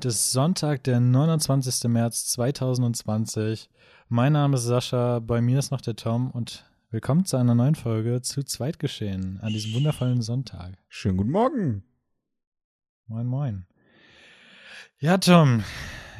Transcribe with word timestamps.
Heute 0.00 0.08
ist 0.08 0.32
Sonntag, 0.32 0.82
der 0.84 0.98
29. 0.98 1.84
März 1.90 2.28
2020. 2.28 3.68
Mein 4.08 4.32
Name 4.32 4.56
ist 4.56 4.62
Sascha, 4.62 5.18
bei 5.18 5.42
mir 5.42 5.58
ist 5.58 5.72
noch 5.72 5.82
der 5.82 5.94
Tom 5.94 6.30
und 6.30 6.64
willkommen 6.90 7.26
zu 7.26 7.36
einer 7.36 7.54
neuen 7.54 7.74
Folge 7.74 8.22
zu 8.22 8.42
Zweitgeschehen 8.42 9.38
an 9.42 9.52
diesem 9.52 9.74
wundervollen 9.74 10.22
Sonntag. 10.22 10.78
Schönen 10.88 11.18
guten 11.18 11.32
Morgen. 11.32 11.84
Moin, 13.08 13.26
moin. 13.26 13.66
Ja, 15.00 15.18
Tom, 15.18 15.64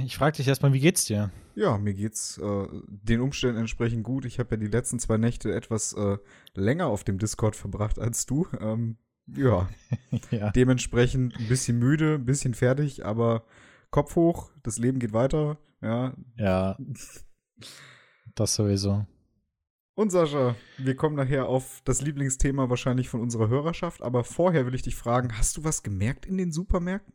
ich 0.04 0.14
frage 0.14 0.36
dich 0.36 0.48
erstmal, 0.48 0.74
wie 0.74 0.80
geht's 0.80 1.06
dir? 1.06 1.30
Ja, 1.54 1.78
mir 1.78 1.94
geht's 1.94 2.36
äh, 2.36 2.66
den 2.86 3.22
Umständen 3.22 3.60
entsprechend 3.60 4.04
gut. 4.04 4.26
Ich 4.26 4.38
habe 4.38 4.56
ja 4.56 4.56
die 4.58 4.66
letzten 4.66 4.98
zwei 4.98 5.16
Nächte 5.16 5.54
etwas 5.54 5.94
äh, 5.94 6.18
länger 6.52 6.88
auf 6.88 7.02
dem 7.02 7.16
Discord 7.16 7.56
verbracht 7.56 7.98
als 7.98 8.26
du. 8.26 8.46
Ähm, 8.60 8.98
ja. 9.26 9.70
ja. 10.30 10.50
Dementsprechend 10.50 11.34
ein 11.38 11.48
bisschen 11.48 11.78
müde, 11.78 12.16
ein 12.16 12.26
bisschen 12.26 12.52
fertig, 12.52 13.06
aber 13.06 13.46
Kopf 13.90 14.16
hoch, 14.16 14.50
das 14.62 14.78
Leben 14.78 14.98
geht 14.98 15.12
weiter. 15.12 15.58
Ja. 15.82 16.14
Ja. 16.36 16.76
Das 18.34 18.54
sowieso. 18.54 19.06
Und 19.94 20.10
Sascha, 20.10 20.54
wir 20.78 20.96
kommen 20.96 21.16
nachher 21.16 21.46
auf 21.46 21.82
das 21.84 22.00
Lieblingsthema 22.00 22.70
wahrscheinlich 22.70 23.08
von 23.08 23.20
unserer 23.20 23.48
Hörerschaft, 23.48 24.02
aber 24.02 24.24
vorher 24.24 24.64
will 24.64 24.74
ich 24.74 24.82
dich 24.82 24.94
fragen, 24.94 25.36
hast 25.36 25.56
du 25.56 25.64
was 25.64 25.82
gemerkt 25.82 26.24
in 26.24 26.38
den 26.38 26.52
Supermärkten? 26.52 27.14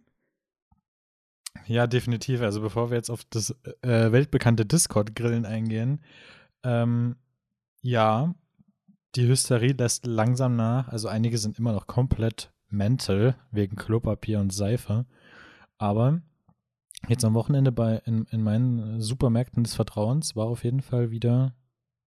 Ja, 1.66 1.88
definitiv. 1.88 2.42
Also 2.42 2.62
bevor 2.62 2.92
wir 2.92 2.98
jetzt 2.98 3.10
auf 3.10 3.24
das 3.30 3.56
äh, 3.82 4.12
weltbekannte 4.12 4.66
Discord-Grillen 4.66 5.46
eingehen, 5.46 6.02
ähm, 6.64 7.16
ja, 7.82 8.36
die 9.16 9.28
Hysterie 9.28 9.74
lässt 9.74 10.06
langsam 10.06 10.56
nach. 10.56 10.90
Also 10.90 11.08
einige 11.08 11.38
sind 11.38 11.58
immer 11.58 11.72
noch 11.72 11.88
komplett 11.88 12.54
mental 12.70 13.36
wegen 13.52 13.78
Klopapier 13.78 14.40
und 14.40 14.54
Seife. 14.54 15.06
Aber 15.78 16.22
jetzt 17.10 17.26
am 17.26 17.34
Wochenende 17.34 17.72
bei 17.72 18.02
in, 18.06 18.26
in 18.32 18.42
meinen 18.42 19.02
Supermärkten 19.02 19.64
des 19.64 19.76
Vertrauens 19.76 20.36
war 20.36 20.48
auf 20.48 20.64
jeden 20.64 20.82
Fall 20.82 21.12
wieder 21.12 21.56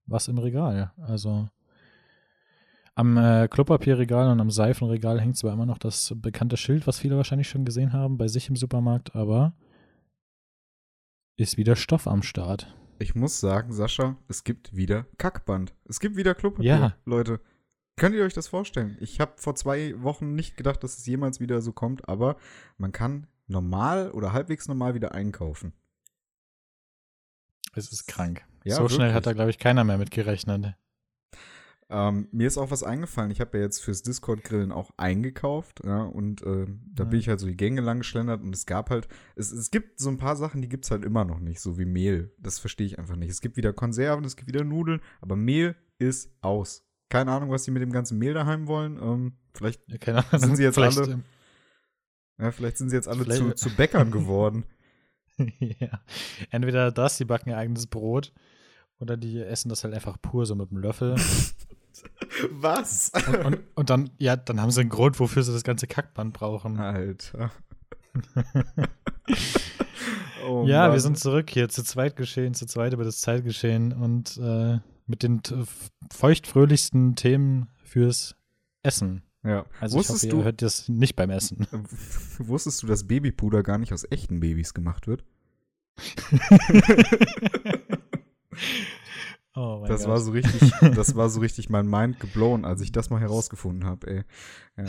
was 0.06 0.28
im 0.28 0.38
Regal. 0.38 0.92
Also 0.98 1.48
am 2.94 3.16
äh, 3.16 3.48
Klopapierregal 3.48 4.30
und 4.30 4.40
am 4.40 4.50
Seifenregal 4.50 5.20
hängt 5.20 5.36
zwar 5.36 5.52
immer 5.52 5.66
noch 5.66 5.78
das 5.78 6.12
bekannte 6.16 6.56
Schild, 6.56 6.86
was 6.86 6.98
viele 6.98 7.16
wahrscheinlich 7.16 7.48
schon 7.48 7.64
gesehen 7.64 7.92
haben 7.92 8.18
bei 8.18 8.28
sich 8.28 8.48
im 8.48 8.56
Supermarkt, 8.56 9.14
aber 9.14 9.54
ist 11.36 11.56
wieder 11.56 11.76
Stoff 11.76 12.08
am 12.08 12.22
Start 12.22 12.74
ich 12.98 13.14
muss 13.14 13.40
sagen, 13.40 13.72
Sascha, 13.72 14.16
es 14.28 14.44
gibt 14.44 14.74
wieder 14.74 15.06
Kackband. 15.18 15.74
Es 15.84 16.00
gibt 16.00 16.16
wieder 16.16 16.34
Klopapier, 16.34 16.66
ja. 16.66 16.96
Leute. 17.04 17.40
Könnt 17.96 18.14
ihr 18.14 18.24
euch 18.24 18.34
das 18.34 18.48
vorstellen? 18.48 18.96
Ich 19.00 19.20
habe 19.20 19.32
vor 19.36 19.54
zwei 19.54 20.00
Wochen 20.02 20.34
nicht 20.34 20.56
gedacht, 20.56 20.82
dass 20.84 20.98
es 20.98 21.06
jemals 21.06 21.40
wieder 21.40 21.60
so 21.60 21.72
kommt, 21.72 22.08
aber 22.08 22.36
man 22.76 22.92
kann 22.92 23.26
normal 23.48 24.10
oder 24.12 24.32
halbwegs 24.32 24.68
normal 24.68 24.94
wieder 24.94 25.12
einkaufen. 25.12 25.72
Es 27.74 27.92
ist 27.92 28.06
krank. 28.06 28.44
Ja, 28.64 28.76
so 28.76 28.82
wirklich. 28.82 28.96
schnell 28.96 29.12
hat 29.12 29.26
da, 29.26 29.32
glaube 29.32 29.50
ich, 29.50 29.58
keiner 29.58 29.84
mehr 29.84 29.98
mit 29.98 30.10
gerechnet. 30.10 30.74
Ähm, 31.90 32.28
mir 32.32 32.46
ist 32.46 32.58
auch 32.58 32.70
was 32.70 32.82
eingefallen. 32.82 33.30
Ich 33.30 33.40
habe 33.40 33.56
ja 33.56 33.64
jetzt 33.64 33.82
fürs 33.82 34.02
Discord-Grillen 34.02 34.72
auch 34.72 34.90
eingekauft. 34.98 35.80
Ja, 35.84 36.02
und 36.02 36.42
äh, 36.42 36.66
da 36.92 37.04
mhm. 37.04 37.10
bin 37.10 37.20
ich 37.20 37.28
halt 37.28 37.40
so 37.40 37.46
die 37.46 37.56
Gänge 37.56 37.80
lang 37.80 37.98
geschlendert 37.98 38.42
und 38.42 38.54
es 38.54 38.66
gab 38.66 38.90
halt, 38.90 39.08
es, 39.36 39.52
es 39.52 39.70
gibt 39.70 39.98
so 39.98 40.10
ein 40.10 40.18
paar 40.18 40.36
Sachen, 40.36 40.60
die 40.60 40.68
gibt 40.68 40.84
es 40.84 40.90
halt 40.90 41.04
immer 41.04 41.24
noch 41.24 41.40
nicht, 41.40 41.60
so 41.60 41.78
wie 41.78 41.86
Mehl. 41.86 42.34
Das 42.38 42.58
verstehe 42.58 42.86
ich 42.86 42.98
einfach 42.98 43.16
nicht. 43.16 43.30
Es 43.30 43.40
gibt 43.40 43.56
wieder 43.56 43.72
Konserven, 43.72 44.24
es 44.24 44.36
gibt 44.36 44.48
wieder 44.48 44.64
Nudeln, 44.64 45.00
aber 45.22 45.36
Mehl 45.36 45.76
ist 45.98 46.30
aus. 46.42 46.84
Keine 47.08 47.32
Ahnung, 47.32 47.50
was 47.50 47.64
sie 47.64 47.70
mit 47.70 47.80
dem 47.80 47.92
ganzen 47.92 48.18
Mehl 48.18 48.34
daheim 48.34 48.66
wollen. 48.66 48.98
Ähm, 49.00 49.32
vielleicht 49.54 49.80
ja, 50.06 50.22
sind 50.38 50.56
sie 50.56 50.64
jetzt 50.64 50.78
alle. 50.78 51.22
Ja, 52.38 52.52
vielleicht 52.52 52.78
sind 52.78 52.90
sie 52.90 52.96
jetzt 52.96 53.08
alle 53.08 53.26
zu, 53.26 53.54
zu 53.54 53.70
Bäckern 53.74 54.10
geworden. 54.10 54.64
ja. 55.58 56.00
Entweder 56.50 56.92
das, 56.92 57.16
die 57.16 57.24
backen 57.24 57.50
ihr 57.50 57.56
eigenes 57.56 57.86
Brot, 57.86 58.32
oder 59.00 59.16
die 59.16 59.40
essen 59.40 59.68
das 59.68 59.84
halt 59.84 59.94
einfach 59.94 60.20
pur 60.20 60.46
so 60.46 60.54
mit 60.54 60.70
dem 60.70 60.78
Löffel. 60.78 61.16
Was? 62.50 63.10
Und, 63.26 63.44
und, 63.44 63.58
und, 63.74 63.90
dann, 63.90 64.10
ja, 64.18 64.36
dann 64.36 64.60
haben 64.60 64.70
sie 64.70 64.80
einen 64.80 64.90
Grund, 64.90 65.18
wofür 65.18 65.42
sie 65.42 65.52
das 65.52 65.64
ganze 65.64 65.86
Kackband 65.86 66.32
brauchen. 66.32 66.78
Alter. 66.78 67.50
oh, 70.46 70.64
ja, 70.66 70.82
Mann. 70.82 70.92
wir 70.92 71.00
sind 71.00 71.18
zurück 71.18 71.50
hier 71.50 71.68
zu 71.68 71.82
zweit 71.82 72.16
geschehen, 72.16 72.54
zu 72.54 72.66
zweit 72.66 72.92
über 72.92 73.04
das 73.04 73.20
Zeitgeschehen 73.20 73.92
und 73.92 74.36
äh, 74.36 74.78
mit 75.06 75.22
den 75.22 75.40
feuchtfröhlichsten 76.12 77.16
Themen 77.16 77.68
fürs 77.82 78.36
Essen. 78.82 79.22
Ja. 79.44 79.66
Also 79.80 79.98
Wusstest 79.98 80.24
ich 80.24 80.30
hoffe, 80.30 80.36
ihr 80.36 80.40
du, 80.40 80.44
hört 80.44 80.62
das 80.62 80.88
nicht 80.88 81.16
beim 81.16 81.30
Essen. 81.30 81.66
Wusstest 82.38 82.82
du, 82.82 82.86
dass 82.86 83.06
Babypuder 83.06 83.62
gar 83.62 83.78
nicht 83.78 83.92
aus 83.92 84.06
echten 84.10 84.40
Babys 84.40 84.74
gemacht 84.74 85.06
wird? 85.06 85.24
Oh 89.54 89.84
das 89.88 90.02
Gott. 90.02 90.10
war 90.10 90.20
so 90.20 90.30
richtig, 90.30 90.70
das 90.94 91.16
war 91.16 91.28
so 91.28 91.40
richtig 91.40 91.68
mein 91.68 91.88
Mind 91.88 92.20
geblown, 92.20 92.64
als 92.64 92.80
ich 92.80 92.92
das 92.92 93.10
mal 93.10 93.20
herausgefunden 93.20 93.86
habe, 93.86 94.06
ey. 94.06 94.24
Ja. 94.76 94.84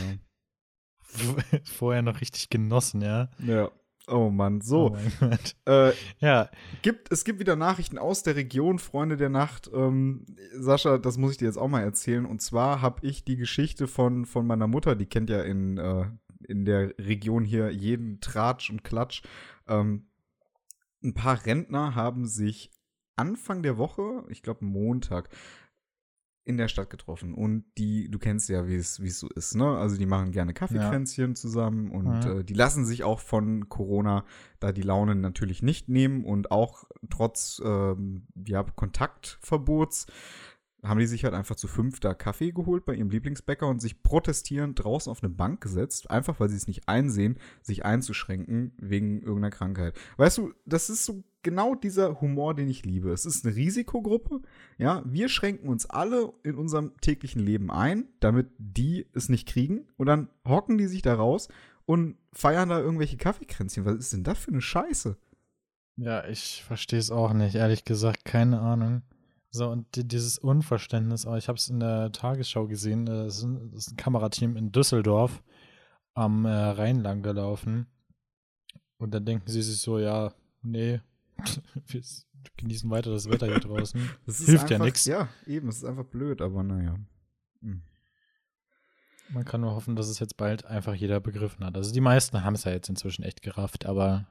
Vorher 1.63 2.03
noch 2.03 2.21
richtig 2.21 2.51
genossen, 2.51 3.01
ja. 3.01 3.29
Ja. 3.39 3.71
Oh 4.09 4.29
Mann, 4.29 4.61
so. 4.61 4.95
Oh 5.21 5.71
äh, 5.71 5.93
ja. 6.19 6.49
Gibt, 6.81 7.11
es 7.11 7.23
gibt 7.23 7.39
wieder 7.39 7.55
Nachrichten 7.55 7.97
aus 7.97 8.23
der 8.23 8.35
Region, 8.35 8.79
Freunde 8.79 9.17
der 9.17 9.29
Nacht. 9.29 9.69
Ähm, 9.73 10.25
Sascha, 10.53 10.97
das 10.97 11.17
muss 11.17 11.31
ich 11.31 11.37
dir 11.37 11.45
jetzt 11.45 11.57
auch 11.57 11.67
mal 11.67 11.83
erzählen. 11.83 12.25
Und 12.25 12.41
zwar 12.41 12.81
habe 12.81 13.05
ich 13.05 13.23
die 13.23 13.37
Geschichte 13.37 13.87
von, 13.87 14.25
von 14.25 14.47
meiner 14.47 14.67
Mutter, 14.67 14.95
die 14.95 15.05
kennt 15.05 15.29
ja 15.29 15.41
in, 15.41 15.77
äh, 15.77 16.05
in 16.47 16.65
der 16.65 16.97
Region 16.97 17.43
hier 17.43 17.71
jeden 17.71 18.19
Tratsch 18.21 18.69
und 18.69 18.83
Klatsch. 18.83 19.21
Ähm, 19.67 20.07
ein 21.03 21.13
paar 21.13 21.45
Rentner 21.45 21.95
haben 21.95 22.25
sich 22.25 22.71
Anfang 23.15 23.63
der 23.63 23.77
Woche, 23.77 24.23
ich 24.29 24.41
glaube 24.41 24.65
Montag, 24.65 25.29
in 26.49 26.57
der 26.57 26.67
Stadt 26.67 26.89
getroffen. 26.89 27.35
Und 27.35 27.63
die, 27.77 28.09
du 28.09 28.17
kennst 28.17 28.49
ja, 28.49 28.67
wie 28.67 28.75
es 28.75 28.95
so 28.95 29.29
ist, 29.29 29.55
ne? 29.55 29.77
Also 29.77 29.97
die 29.97 30.07
machen 30.07 30.31
gerne 30.31 30.55
Kaffeekränzchen 30.55 31.29
ja. 31.29 31.35
zusammen 31.35 31.91
und 31.91 32.23
ja. 32.25 32.39
äh, 32.39 32.43
die 32.43 32.55
lassen 32.55 32.85
sich 32.85 33.03
auch 33.03 33.19
von 33.19 33.69
Corona 33.69 34.25
da 34.59 34.71
die 34.71 34.81
Laune 34.81 35.13
natürlich 35.13 35.61
nicht 35.61 35.89
nehmen 35.89 36.25
und 36.25 36.49
auch 36.49 36.85
trotz 37.11 37.61
ähm, 37.63 38.23
ja, 38.47 38.63
Kontaktverbots 38.63 40.07
haben 40.83 40.99
die 40.99 41.07
sich 41.07 41.23
halt 41.23 41.33
einfach 41.33 41.55
zu 41.55 41.67
fünf 41.67 41.99
da 41.99 42.13
Kaffee 42.13 42.51
geholt 42.51 42.85
bei 42.85 42.93
ihrem 42.93 43.09
Lieblingsbäcker 43.09 43.67
und 43.67 43.81
sich 43.81 44.01
protestierend 44.01 44.83
draußen 44.83 45.11
auf 45.11 45.23
eine 45.23 45.31
Bank 45.31 45.61
gesetzt, 45.61 46.09
einfach 46.09 46.39
weil 46.39 46.49
sie 46.49 46.55
es 46.55 46.67
nicht 46.67 46.87
einsehen, 46.87 47.37
sich 47.61 47.85
einzuschränken 47.85 48.73
wegen 48.77 49.21
irgendeiner 49.21 49.51
Krankheit. 49.51 49.97
Weißt 50.17 50.37
du, 50.37 50.53
das 50.65 50.89
ist 50.89 51.05
so 51.05 51.23
genau 51.43 51.75
dieser 51.75 52.21
Humor, 52.21 52.53
den 52.55 52.69
ich 52.69 52.85
liebe. 52.85 53.11
Es 53.11 53.25
ist 53.25 53.45
eine 53.45 53.55
Risikogruppe, 53.55 54.41
ja, 54.77 55.03
wir 55.05 55.29
schränken 55.29 55.69
uns 55.69 55.85
alle 55.85 56.33
in 56.43 56.55
unserem 56.55 56.95
täglichen 57.01 57.41
Leben 57.41 57.71
ein, 57.71 58.07
damit 58.19 58.47
die 58.57 59.07
es 59.13 59.29
nicht 59.29 59.47
kriegen 59.47 59.87
und 59.97 60.07
dann 60.07 60.29
hocken 60.47 60.77
die 60.77 60.87
sich 60.87 61.01
da 61.01 61.13
raus 61.13 61.49
und 61.85 62.17
feiern 62.33 62.69
da 62.69 62.79
irgendwelche 62.79 63.17
Kaffeekränzchen. 63.17 63.85
Was 63.85 63.95
ist 63.95 64.13
denn 64.13 64.23
das 64.23 64.37
für 64.37 64.51
eine 64.51 64.61
Scheiße? 64.61 65.17
Ja, 65.97 66.25
ich 66.25 66.63
verstehe 66.63 66.99
es 66.99 67.11
auch 67.11 67.33
nicht, 67.33 67.55
ehrlich 67.55 67.83
gesagt, 67.83 68.23
keine 68.23 68.61
Ahnung. 68.61 69.01
So, 69.51 69.69
und 69.69 69.95
die, 69.95 70.07
dieses 70.07 70.37
Unverständnis, 70.37 71.25
aber 71.25 71.37
ich 71.37 71.47
habe 71.47 71.57
es 71.57 71.69
in 71.69 71.79
der 71.79 72.11
Tagesschau 72.11 72.67
gesehen, 72.67 73.07
äh, 73.07 73.25
das 73.25 73.37
ist, 73.37 73.43
ein, 73.43 73.71
das 73.71 73.87
ist 73.87 73.93
ein 73.93 73.97
Kamerateam 73.97 74.55
in 74.55 74.71
Düsseldorf 74.71 75.41
am 76.13 76.45
äh, 76.45 76.49
Rhein 76.49 77.01
lang 77.01 77.23
gelaufen. 77.23 77.87
Und 78.97 79.13
dann 79.13 79.25
denken 79.25 79.49
sie 79.49 79.61
sich 79.61 79.79
so, 79.79 79.97
ja, 79.97 80.33
nee, 80.61 81.01
wir 81.87 82.01
genießen 82.57 82.89
weiter 82.89 83.11
das 83.11 83.29
Wetter 83.29 83.47
hier 83.47 83.59
draußen. 83.59 84.09
Das 84.25 84.37
Hilft 84.37 84.63
einfach, 84.63 84.69
ja 84.69 84.85
nichts. 84.85 85.05
Ja, 85.05 85.29
eben, 85.47 85.69
es 85.69 85.77
ist 85.77 85.85
einfach 85.85 86.05
blöd, 86.05 86.41
aber 86.41 86.61
naja. 86.63 86.95
Hm. 87.61 87.81
Man 89.31 89.45
kann 89.45 89.61
nur 89.61 89.75
hoffen, 89.75 89.95
dass 89.95 90.09
es 90.09 90.19
jetzt 90.19 90.37
bald 90.37 90.65
einfach 90.65 90.93
jeder 90.93 91.19
begriffen 91.19 91.63
hat. 91.65 91.75
Also 91.75 91.93
die 91.93 92.01
meisten 92.01 92.43
haben 92.43 92.55
es 92.55 92.63
ja 92.63 92.71
jetzt 92.71 92.89
inzwischen 92.89 93.23
echt 93.23 93.41
gerafft, 93.41 93.85
aber 93.85 94.27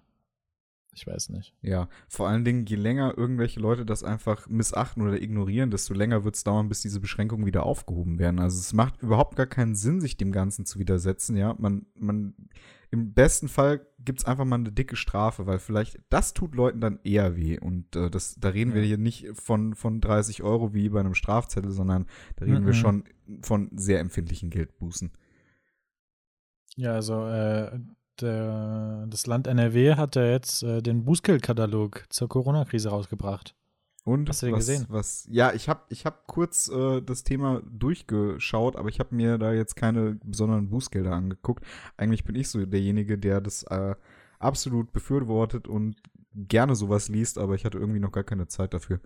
ich 0.98 1.06
weiß 1.06 1.28
nicht. 1.30 1.54
Ja, 1.62 1.88
vor 2.08 2.28
allen 2.28 2.44
Dingen, 2.44 2.66
je 2.66 2.76
länger 2.76 3.16
irgendwelche 3.16 3.60
Leute 3.60 3.86
das 3.86 4.02
einfach 4.02 4.48
missachten 4.48 5.02
oder 5.02 5.20
ignorieren, 5.22 5.70
desto 5.70 5.94
länger 5.94 6.24
wird 6.24 6.34
es 6.34 6.44
dauern, 6.44 6.68
bis 6.68 6.82
diese 6.82 7.00
Beschränkungen 7.00 7.46
wieder 7.46 7.64
aufgehoben 7.64 8.18
werden. 8.18 8.40
Also 8.40 8.58
es 8.58 8.72
macht 8.72 9.00
überhaupt 9.00 9.36
gar 9.36 9.46
keinen 9.46 9.76
Sinn, 9.76 10.00
sich 10.00 10.16
dem 10.16 10.32
Ganzen 10.32 10.66
zu 10.66 10.78
widersetzen, 10.78 11.36
ja. 11.36 11.54
Man, 11.58 11.86
man, 11.94 12.34
im 12.90 13.12
besten 13.12 13.48
Fall 13.48 13.86
gibt 13.98 14.20
es 14.20 14.24
einfach 14.24 14.44
mal 14.44 14.56
eine 14.56 14.72
dicke 14.72 14.96
Strafe, 14.96 15.46
weil 15.46 15.58
vielleicht, 15.58 16.00
das 16.08 16.34
tut 16.34 16.54
Leuten 16.54 16.80
dann 16.80 16.98
eher 17.04 17.36
weh. 17.36 17.58
Und 17.58 17.94
äh, 17.94 18.10
das, 18.10 18.36
da 18.40 18.48
reden 18.48 18.70
ja. 18.70 18.76
wir 18.76 18.82
hier 18.82 18.98
nicht 18.98 19.28
von, 19.34 19.74
von 19.74 20.00
30 20.00 20.42
Euro 20.42 20.74
wie 20.74 20.88
bei 20.88 21.00
einem 21.00 21.14
Strafzettel, 21.14 21.70
sondern 21.70 22.06
da 22.36 22.46
reden 22.46 22.62
mhm. 22.62 22.66
wir 22.66 22.74
schon 22.74 23.04
von 23.42 23.70
sehr 23.74 24.00
empfindlichen 24.00 24.50
Geldbußen. 24.50 25.12
Ja, 26.76 26.92
also 26.92 27.26
äh, 27.26 27.78
der, 28.22 29.06
das 29.08 29.26
Land 29.26 29.46
NRW 29.46 29.94
hat 29.94 30.16
ja 30.16 30.24
jetzt 30.24 30.62
äh, 30.62 30.82
den 30.82 31.04
Bußgeldkatalog 31.04 32.04
zur 32.08 32.28
Corona-Krise 32.28 32.90
rausgebracht. 32.90 33.54
Und 34.04 34.28
Hast 34.28 34.42
du 34.42 34.46
den 34.46 34.54
was, 34.54 34.66
gesehen? 34.66 34.86
Was, 34.88 35.28
ja, 35.30 35.52
ich 35.52 35.68
habe 35.68 35.82
ich 35.90 36.06
hab 36.06 36.26
kurz 36.26 36.68
äh, 36.68 37.02
das 37.02 37.24
Thema 37.24 37.62
durchgeschaut, 37.70 38.76
aber 38.76 38.88
ich 38.88 39.00
habe 39.00 39.14
mir 39.14 39.36
da 39.36 39.52
jetzt 39.52 39.76
keine 39.76 40.18
besonderen 40.24 40.70
Bußgelder 40.70 41.12
angeguckt. 41.12 41.64
Eigentlich 41.96 42.24
bin 42.24 42.34
ich 42.34 42.48
so 42.48 42.64
derjenige, 42.64 43.18
der 43.18 43.42
das 43.42 43.64
äh, 43.64 43.94
absolut 44.38 44.92
befürwortet 44.92 45.68
und 45.68 45.96
gerne 46.34 46.74
sowas 46.74 47.08
liest, 47.08 47.36
aber 47.36 47.54
ich 47.54 47.64
hatte 47.64 47.78
irgendwie 47.78 48.00
noch 48.00 48.12
gar 48.12 48.24
keine 48.24 48.46
Zeit 48.48 48.72
dafür. 48.72 49.00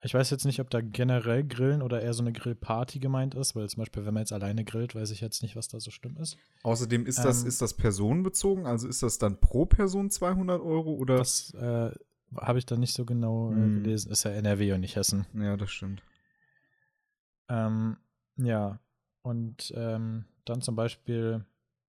Ich 0.05 0.15
weiß 0.15 0.31
jetzt 0.31 0.44
nicht, 0.44 0.61
ob 0.61 0.69
da 0.69 0.81
generell 0.81 1.44
Grillen 1.44 1.81
oder 1.81 2.03
eher 2.03 2.12
so 2.12 2.23
eine 2.23 2.33
Grillparty 2.33 2.99
gemeint 2.99 3.37
ist, 3.37 3.55
weil 3.55 3.69
zum 3.69 3.83
Beispiel, 3.83 4.05
wenn 4.05 4.15
man 4.15 4.23
jetzt 4.23 4.33
alleine 4.33 4.65
grillt, 4.65 4.97
weiß 4.97 5.12
ich 5.12 5.21
jetzt 5.21 5.43
nicht, 5.43 5.55
was 5.55 5.69
da 5.69 5.79
so 5.79 5.93
schlimm 5.93 6.17
ist. 6.17 6.37
Außerdem 6.65 7.06
ist 7.06 7.21
das, 7.21 7.43
ähm, 7.43 7.49
ist 7.49 7.62
das 7.62 7.75
personenbezogen, 7.75 8.67
also 8.67 8.89
ist 8.89 9.05
das 9.05 9.19
dann 9.19 9.39
pro 9.39 9.65
Person 9.65 10.11
200 10.11 10.61
Euro 10.61 10.94
oder? 10.94 11.19
Das 11.19 11.55
äh, 11.55 11.93
habe 12.37 12.58
ich 12.58 12.67
da 12.67 12.76
nicht 12.76 12.94
so 12.94 13.05
genau 13.05 13.50
äh, 13.52 13.55
hm. 13.55 13.82
gelesen. 13.82 14.11
Ist 14.11 14.25
ja 14.25 14.31
NRW 14.31 14.73
und 14.73 14.81
nicht 14.81 14.96
Hessen. 14.96 15.26
Ja, 15.34 15.56
das 15.56 15.70
stimmt. 15.70 16.02
Ähm, 17.49 17.96
ja, 18.37 18.79
und 19.23 19.73
ähm, 19.76 20.25
dann 20.44 20.62
zum 20.62 20.75
Beispiel, 20.75 21.44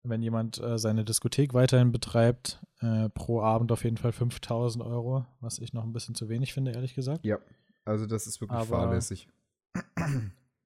wenn 0.03 0.23
jemand 0.23 0.59
äh, 0.61 0.79
seine 0.79 1.05
Diskothek 1.05 1.55
weiterhin 1.55 1.93
betreibt, 1.93 2.61
äh, 2.81 3.09
pro 3.11 3.43
Abend 3.43 3.71
auf 3.73 3.85
jeden 3.85 3.97
Fall 3.97 4.13
5000 4.13 4.85
Euro, 4.85 5.27
was 5.41 5.59
ich 5.59 5.73
noch 5.73 5.85
ein 5.85 5.93
bisschen 5.93 6.15
zu 6.15 6.29
wenig 6.29 6.53
finde, 6.53 6.73
ehrlich 6.73 6.95
gesagt. 6.95 7.25
Ja, 7.25 7.39
also 7.85 8.07
das 8.07 8.27
ist 8.27 8.41
wirklich 8.41 8.59
aber, 8.59 8.79
fahrlässig. 8.79 9.29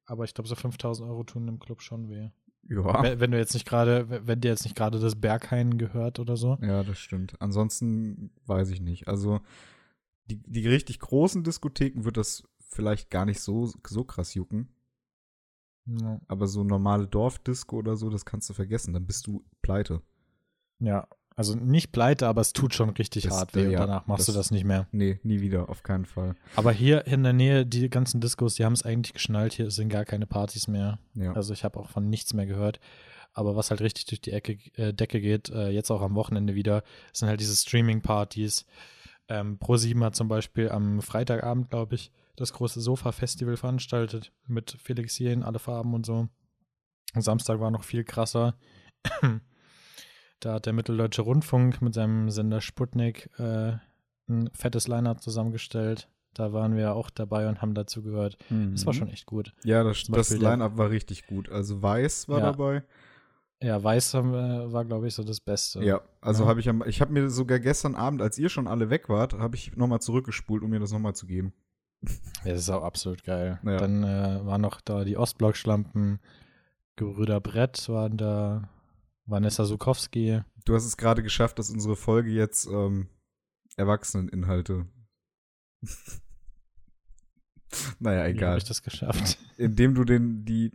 Aber 0.07 0.25
ich 0.25 0.35
glaube, 0.35 0.49
so 0.49 0.55
5000 0.55 1.09
Euro 1.09 1.25
tun 1.25 1.49
im 1.49 1.59
Club 1.59 1.81
schon 1.81 2.09
weh. 2.09 2.31
Ja. 2.69 3.03
Wenn, 3.03 3.21
wenn 3.21 3.31
du 3.31 3.39
jetzt 3.39 3.55
nicht 3.55 3.67
gerade, 3.67 4.27
wenn 4.27 4.41
dir 4.41 4.49
jetzt 4.49 4.65
nicht 4.65 4.77
gerade 4.77 4.99
das 4.99 5.21
Berghain 5.21 5.79
gehört 5.79 6.19
oder 6.19 6.37
so. 6.37 6.59
Ja, 6.63 6.83
das 6.83 6.99
stimmt. 6.99 7.41
Ansonsten 7.41 8.31
weiß 8.47 8.71
ich 8.71 8.81
nicht. 8.81 9.09
Also 9.09 9.41
die, 10.27 10.43
die 10.43 10.67
richtig 10.67 11.01
großen 11.01 11.45
Diskotheken 11.45 12.05
wird 12.05 12.17
das 12.17 12.45
vielleicht 12.61 13.11
gar 13.11 13.25
nicht 13.27 13.41
so, 13.41 13.71
so 13.87 14.05
krass 14.05 14.35
jucken. 14.35 14.69
Ja. 15.87 16.21
Aber 16.29 16.47
so 16.47 16.65
normale 16.65 17.07
Dorfdisco 17.07 17.77
oder 17.77 17.97
so, 17.97 18.09
das 18.09 18.25
kannst 18.25 18.49
du 18.49 18.55
vergessen. 18.55 18.95
Dann 18.95 19.07
bist 19.07 19.27
du 19.27 19.45
pleite. 19.61 20.01
Ja, 20.79 21.07
also 21.37 21.57
nicht 21.57 21.91
pleite, 21.91 22.29
aber 22.29 22.41
es 22.41 22.53
tut 22.53 22.75
schon 22.75 22.91
richtig 22.91 23.25
das, 23.25 23.35
hart 23.35 23.55
weh. 23.55 23.71
Ja, 23.71 23.83
und 23.83 23.89
danach 23.89 24.07
machst 24.07 24.29
das, 24.29 24.35
du 24.35 24.39
das 24.39 24.51
nicht 24.51 24.65
mehr. 24.65 24.87
Nee, 24.93 25.19
nie 25.25 25.41
wieder, 25.41 25.69
auf 25.69 25.83
keinen 25.83 26.05
Fall. 26.05 26.37
Aber 26.55 26.71
hier 26.71 27.07
in 27.07 27.25
der 27.25 27.33
Nähe, 27.33 27.67
die 27.67 27.91
ganzen 27.91 28.21
Discos, 28.21 28.55
die 28.55 28.65
haben 28.65 28.73
es 28.73 28.85
eigentlich 28.85 29.15
geschnallt. 29.15 29.55
Hier 29.55 29.71
sind 29.71 29.89
gar 29.89 30.05
keine 30.05 30.27
Partys 30.27 30.69
mehr. 30.69 30.99
Ja. 31.15 31.33
Also 31.33 31.53
ich 31.53 31.65
habe 31.65 31.81
auch 31.81 31.89
von 31.89 32.09
nichts 32.09 32.35
mehr 32.35 32.47
gehört. 32.47 32.79
Aber 33.33 33.57
was 33.57 33.71
halt 33.71 33.81
richtig 33.81 34.05
durch 34.07 34.21
die 34.21 34.31
Ecke, 34.31 34.59
äh, 34.77 34.93
Decke 34.95 35.21
geht, 35.21 35.51
äh, 35.51 35.71
jetzt 35.71 35.91
auch 35.91 36.03
am 36.03 36.15
Wochenende 36.15 36.55
wieder, 36.55 36.85
sind 37.13 37.29
halt 37.29 37.41
diese 37.41 37.57
Streaming-Partys. 37.57 38.65
Ähm, 39.29 39.59
Pro7 39.59 40.05
hat 40.05 40.15
zum 40.15 40.29
Beispiel 40.29 40.71
am 40.71 41.03
Freitagabend, 41.03 41.71
glaube 41.71 41.97
ich, 41.97 42.13
das 42.37 42.53
große 42.53 42.81
Sofa-Festival 42.81 43.57
veranstaltet 43.57 44.31
mit 44.47 44.77
Felix 44.81 45.19
Jen, 45.19 45.43
alle 45.43 45.59
Farben 45.59 45.95
und 45.95 46.07
so. 46.07 46.29
Samstag 47.17 47.59
war 47.59 47.73
noch 47.73 47.83
viel 47.83 48.05
krasser. 48.05 48.55
Da 50.45 50.55
hat 50.55 50.67
der 50.67 50.75
Mitteldeutsche 50.75 51.23
Rundfunk 51.23 51.81
mit 51.81 51.95
seinem 51.95 52.29
Sender 52.29 52.61
Sputnik 52.61 53.31
äh, 53.39 53.73
ein 54.29 54.51
fettes 54.53 54.89
Line-Up 54.89 55.23
zusammengestellt. 55.23 56.09
Da 56.35 56.53
waren 56.53 56.77
wir 56.77 56.95
auch 56.95 57.09
dabei 57.09 57.49
und 57.49 57.63
haben 57.63 57.73
dazu 57.73 58.03
gehört. 58.03 58.37
Mhm. 58.51 58.73
Das 58.73 58.85
war 58.85 58.93
schon 58.93 59.09
echt 59.09 59.25
gut. 59.25 59.55
Ja, 59.65 59.83
das, 59.85 60.03
das 60.05 60.37
Line-Up 60.37 60.77
war 60.77 60.91
richtig 60.91 61.27
gut. 61.27 61.49
Also 61.49 61.81
Weiß 61.81 62.29
war 62.29 62.41
ja. 62.41 62.45
dabei. 62.53 62.83
Ja, 63.63 63.83
Weiß 63.83 64.13
wir, 64.13 64.71
war, 64.71 64.85
glaube 64.85 65.09
ich, 65.09 65.15
so 65.15 65.25
das 65.25 65.41
Beste. 65.41 65.83
Ja, 65.83 66.03
also 66.21 66.43
ja. 66.43 66.49
habe 66.51 66.61
ich, 66.61 66.67
ich 66.67 67.01
habe 67.01 67.13
mir 67.13 67.31
sogar 67.31 67.59
gestern 67.59 67.95
Abend, 67.95 68.21
als 68.21 68.37
ihr 68.37 68.51
schon 68.51 68.67
alle 68.67 68.91
weg 68.91 69.09
wart, 69.09 69.33
habe 69.35 69.57
ich 69.57 69.75
nochmal 69.77 70.01
zurückgespult, 70.01 70.63
um 70.63 70.69
mir 70.69 70.81
das 70.81 70.93
nochmal 70.93 71.15
zu 71.15 71.27
geben. 71.27 71.55
Ja, 72.45 72.53
das 72.53 72.61
ist 72.61 72.71
auch 72.71 72.83
absolut 72.83 73.25
geil. 73.25 73.59
Ja. 73.65 73.79
Dann 73.79 74.05
äh, 74.05 74.45
waren 74.45 74.61
noch 74.61 74.83
da 74.83 75.05
die 75.05 75.17
Ostblock-Schlampen, 75.17 76.19
Gebrüder 76.97 77.41
Brett 77.41 77.89
waren 77.89 78.19
da, 78.19 78.69
Vanessa 79.27 79.65
Sukowski. 79.65 80.43
Du 80.65 80.75
hast 80.75 80.85
es 80.85 80.97
gerade 80.97 81.23
geschafft, 81.23 81.59
dass 81.59 81.71
unsere 81.71 81.97
Folge 81.97 82.31
jetzt 82.31 82.67
ähm, 82.67 83.09
Erwachseneninhalte. 83.77 84.87
naja, 87.99 88.27
egal. 88.27 88.41
Wie 88.41 88.45
habe 88.47 88.59
ich 88.59 88.65
das 88.65 88.83
geschafft? 88.83 89.39
Indem 89.57 89.95
du 89.95 90.05
den, 90.05 90.45
die, 90.45 90.73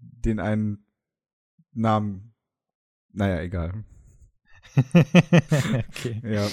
den 0.00 0.40
einen 0.40 0.84
Namen. 1.72 2.34
Naja, 3.12 3.40
egal. 3.40 3.84
okay. 4.92 6.20
Ja. 6.22 6.48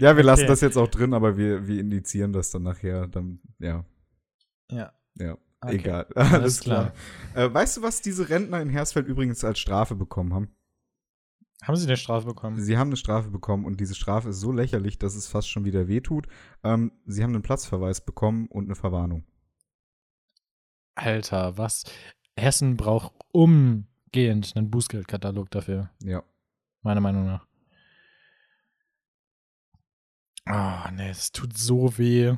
ja, 0.00 0.16
wir 0.16 0.24
lassen 0.24 0.42
okay. 0.42 0.48
das 0.48 0.62
jetzt 0.62 0.76
auch 0.76 0.88
drin, 0.88 1.14
aber 1.14 1.36
wir, 1.36 1.68
wir 1.68 1.78
indizieren 1.80 2.32
das 2.32 2.50
dann 2.50 2.62
nachher. 2.62 3.06
Dann, 3.06 3.40
ja. 3.58 3.84
Ja. 4.70 4.92
Ja. 5.14 5.38
Okay. 5.60 5.76
Egal. 5.76 6.06
Alles, 6.14 6.32
Alles 6.32 6.60
klar. 6.60 6.92
klar. 7.32 7.46
Äh, 7.46 7.52
weißt 7.52 7.76
du, 7.76 7.82
was 7.82 8.00
diese 8.00 8.28
Rentner 8.28 8.60
in 8.60 8.68
Hersfeld 8.68 9.06
übrigens 9.06 9.44
als 9.44 9.58
Strafe 9.58 9.94
bekommen 9.96 10.32
haben? 10.32 10.57
Haben 11.62 11.76
sie 11.76 11.86
eine 11.86 11.96
Strafe 11.96 12.26
bekommen? 12.26 12.60
Sie 12.60 12.78
haben 12.78 12.88
eine 12.88 12.96
Strafe 12.96 13.30
bekommen 13.30 13.64
und 13.64 13.80
diese 13.80 13.94
Strafe 13.94 14.28
ist 14.28 14.40
so 14.40 14.52
lächerlich, 14.52 14.98
dass 14.98 15.16
es 15.16 15.26
fast 15.26 15.50
schon 15.50 15.64
wieder 15.64 15.88
wehtut. 15.88 16.28
Ähm, 16.62 16.92
sie 17.04 17.22
haben 17.22 17.34
einen 17.34 17.42
Platzverweis 17.42 18.00
bekommen 18.00 18.46
und 18.46 18.66
eine 18.66 18.76
Verwarnung. 18.76 19.24
Alter, 20.94 21.58
was? 21.58 21.84
Hessen 22.36 22.76
braucht 22.76 23.12
umgehend 23.32 24.52
einen 24.56 24.70
Bußgeldkatalog 24.70 25.50
dafür. 25.50 25.90
Ja. 26.02 26.22
Meiner 26.82 27.00
Meinung 27.00 27.26
nach. 27.26 27.46
Ah, 30.44 30.86
oh, 30.86 30.92
nee, 30.92 31.10
es 31.10 31.32
tut 31.32 31.58
so 31.58 31.98
weh. 31.98 32.34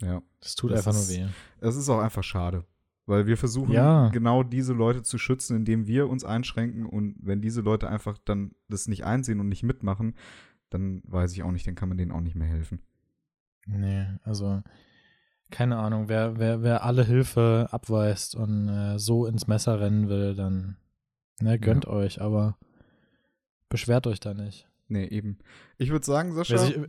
Ja. 0.00 0.22
Es 0.40 0.54
tut 0.54 0.70
das 0.70 0.86
einfach 0.86 1.00
ist, 1.00 1.10
nur 1.10 1.26
weh. 1.26 1.32
Es 1.60 1.74
ist 1.74 1.88
auch 1.88 2.00
einfach 2.00 2.22
schade. 2.22 2.64
Weil 3.08 3.26
wir 3.26 3.38
versuchen 3.38 3.72
ja. 3.72 4.10
genau 4.10 4.42
diese 4.42 4.74
Leute 4.74 5.02
zu 5.02 5.16
schützen, 5.16 5.56
indem 5.56 5.86
wir 5.86 6.10
uns 6.10 6.24
einschränken. 6.24 6.84
Und 6.84 7.16
wenn 7.22 7.40
diese 7.40 7.62
Leute 7.62 7.88
einfach 7.88 8.18
dann 8.18 8.52
das 8.68 8.86
nicht 8.86 9.06
einsehen 9.06 9.40
und 9.40 9.48
nicht 9.48 9.62
mitmachen, 9.62 10.14
dann 10.68 11.00
weiß 11.06 11.32
ich 11.32 11.42
auch 11.42 11.50
nicht, 11.50 11.66
dann 11.66 11.74
kann 11.74 11.88
man 11.88 11.96
denen 11.96 12.12
auch 12.12 12.20
nicht 12.20 12.36
mehr 12.36 12.46
helfen. 12.46 12.82
Nee, 13.66 14.06
also 14.24 14.62
keine 15.50 15.78
Ahnung, 15.78 16.10
wer, 16.10 16.38
wer, 16.38 16.62
wer 16.62 16.84
alle 16.84 17.02
Hilfe 17.02 17.68
abweist 17.70 18.34
und 18.34 18.68
äh, 18.68 18.98
so 18.98 19.24
ins 19.24 19.46
Messer 19.46 19.80
rennen 19.80 20.10
will, 20.10 20.34
dann 20.34 20.76
ne, 21.40 21.58
gönnt 21.58 21.86
ja. 21.86 21.90
euch, 21.90 22.20
aber 22.20 22.58
beschwert 23.70 24.06
euch 24.06 24.20
da 24.20 24.34
nicht. 24.34 24.68
Nee, 24.88 25.06
eben. 25.06 25.38
Ich 25.78 25.88
würde 25.88 26.04
sagen, 26.04 26.34
Sascha, 26.34 26.58
sich, 26.58 26.76
ja, 26.76 26.82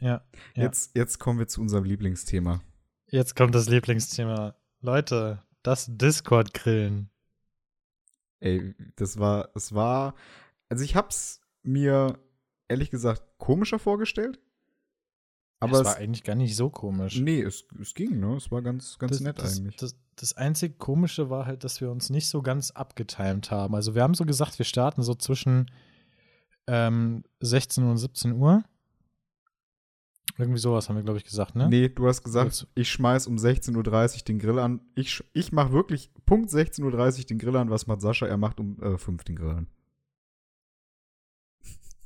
ja. 0.00 0.22
Jetzt, 0.54 0.96
jetzt 0.96 1.20
kommen 1.20 1.38
wir 1.38 1.46
zu 1.46 1.60
unserem 1.60 1.84
Lieblingsthema. 1.84 2.60
Jetzt 3.06 3.36
kommt 3.36 3.54
das 3.54 3.68
Lieblingsthema. 3.68 4.56
Leute, 4.84 5.42
das 5.62 5.86
Discord-Grillen. 5.88 7.08
Ey, 8.40 8.74
das 8.96 9.18
war, 9.18 9.48
es 9.54 9.74
war, 9.74 10.14
also 10.68 10.84
ich 10.84 10.94
hab's 10.94 11.40
mir 11.62 12.18
ehrlich 12.68 12.90
gesagt 12.90 13.22
komischer 13.38 13.78
vorgestellt. 13.78 14.38
Aber 15.58 15.80
es 15.80 15.86
war 15.86 15.96
eigentlich 15.96 16.22
gar 16.22 16.34
nicht 16.34 16.54
so 16.54 16.68
komisch. 16.68 17.18
Nee, 17.18 17.40
es, 17.40 17.64
es 17.80 17.94
ging, 17.94 18.20
ne? 18.20 18.36
Es 18.36 18.50
war 18.50 18.60
ganz, 18.60 18.98
ganz 18.98 19.12
das, 19.12 19.20
nett 19.22 19.38
das, 19.38 19.56
eigentlich. 19.56 19.76
Das, 19.76 19.96
das 20.16 20.36
einzig 20.36 20.78
Komische 20.78 21.30
war 21.30 21.46
halt, 21.46 21.64
dass 21.64 21.80
wir 21.80 21.90
uns 21.90 22.10
nicht 22.10 22.28
so 22.28 22.42
ganz 22.42 22.70
abgetimt 22.70 23.50
haben. 23.50 23.74
Also 23.74 23.94
wir 23.94 24.02
haben 24.02 24.12
so 24.12 24.26
gesagt, 24.26 24.58
wir 24.58 24.66
starten 24.66 25.02
so 25.02 25.14
zwischen 25.14 25.70
ähm, 26.66 27.24
16 27.40 27.84
und 27.84 27.96
17 27.96 28.32
Uhr. 28.32 28.64
Irgendwie 30.36 30.58
sowas 30.58 30.88
haben 30.88 30.96
wir, 30.96 31.02
glaube 31.04 31.18
ich, 31.18 31.24
gesagt, 31.24 31.54
ne? 31.54 31.68
Nee, 31.68 31.88
du 31.88 32.08
hast 32.08 32.22
gesagt, 32.22 32.46
also, 32.46 32.66
ich 32.74 32.90
schmeiß 32.90 33.26
um 33.28 33.36
16.30 33.36 34.16
Uhr 34.16 34.24
den 34.24 34.38
Grill 34.38 34.58
an. 34.58 34.80
Ich, 34.94 35.22
ich 35.32 35.52
mache 35.52 35.72
wirklich 35.72 36.10
Punkt 36.26 36.50
16.30 36.50 37.18
Uhr 37.18 37.24
den 37.24 37.38
Grill 37.38 37.56
an. 37.56 37.70
Was 37.70 37.86
macht 37.86 38.00
Sascha? 38.00 38.26
Er 38.26 38.36
macht 38.36 38.58
um 38.58 38.82
äh, 38.82 38.98
5 38.98 39.22
den 39.24 39.36
Grill 39.36 39.50
an. 39.50 39.66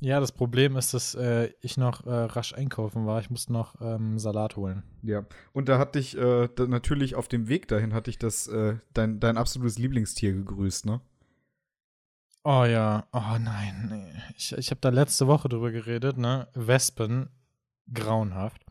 Ja, 0.01 0.19
das 0.21 0.31
Problem 0.31 0.77
ist, 0.77 0.93
dass 0.93 1.13
äh, 1.15 1.51
ich 1.59 1.75
noch 1.75 2.05
äh, 2.05 2.09
rasch 2.09 2.53
einkaufen 2.53 3.05
war. 3.05 3.19
Ich 3.19 3.29
musste 3.29 3.51
noch 3.51 3.81
ähm, 3.81 4.17
Salat 4.17 4.55
holen. 4.55 4.83
Ja, 5.01 5.25
und 5.51 5.67
da 5.67 5.77
hatte 5.77 5.99
ich 5.99 6.17
äh, 6.17 6.47
da 6.55 6.67
natürlich 6.67 7.15
auf 7.15 7.27
dem 7.27 7.49
Weg 7.49 7.67
dahin 7.67 7.93
hatte 7.93 8.09
ich 8.09 8.17
das 8.17 8.47
äh, 8.47 8.77
dein, 8.93 9.19
dein 9.19 9.37
absolutes 9.37 9.77
Lieblingstier 9.77 10.33
gegrüßt, 10.33 10.85
ne? 10.85 11.01
Oh 12.45 12.63
ja, 12.63 13.07
oh 13.11 13.37
nein, 13.39 13.89
nee. 13.91 14.21
Ich, 14.37 14.53
ich 14.53 14.71
habe 14.71 14.79
da 14.79 14.89
letzte 14.89 15.27
Woche 15.27 15.49
drüber 15.49 15.71
geredet, 15.71 16.17
ne? 16.17 16.47
Wespen 16.53 17.29
grauenhaft. 17.93 18.65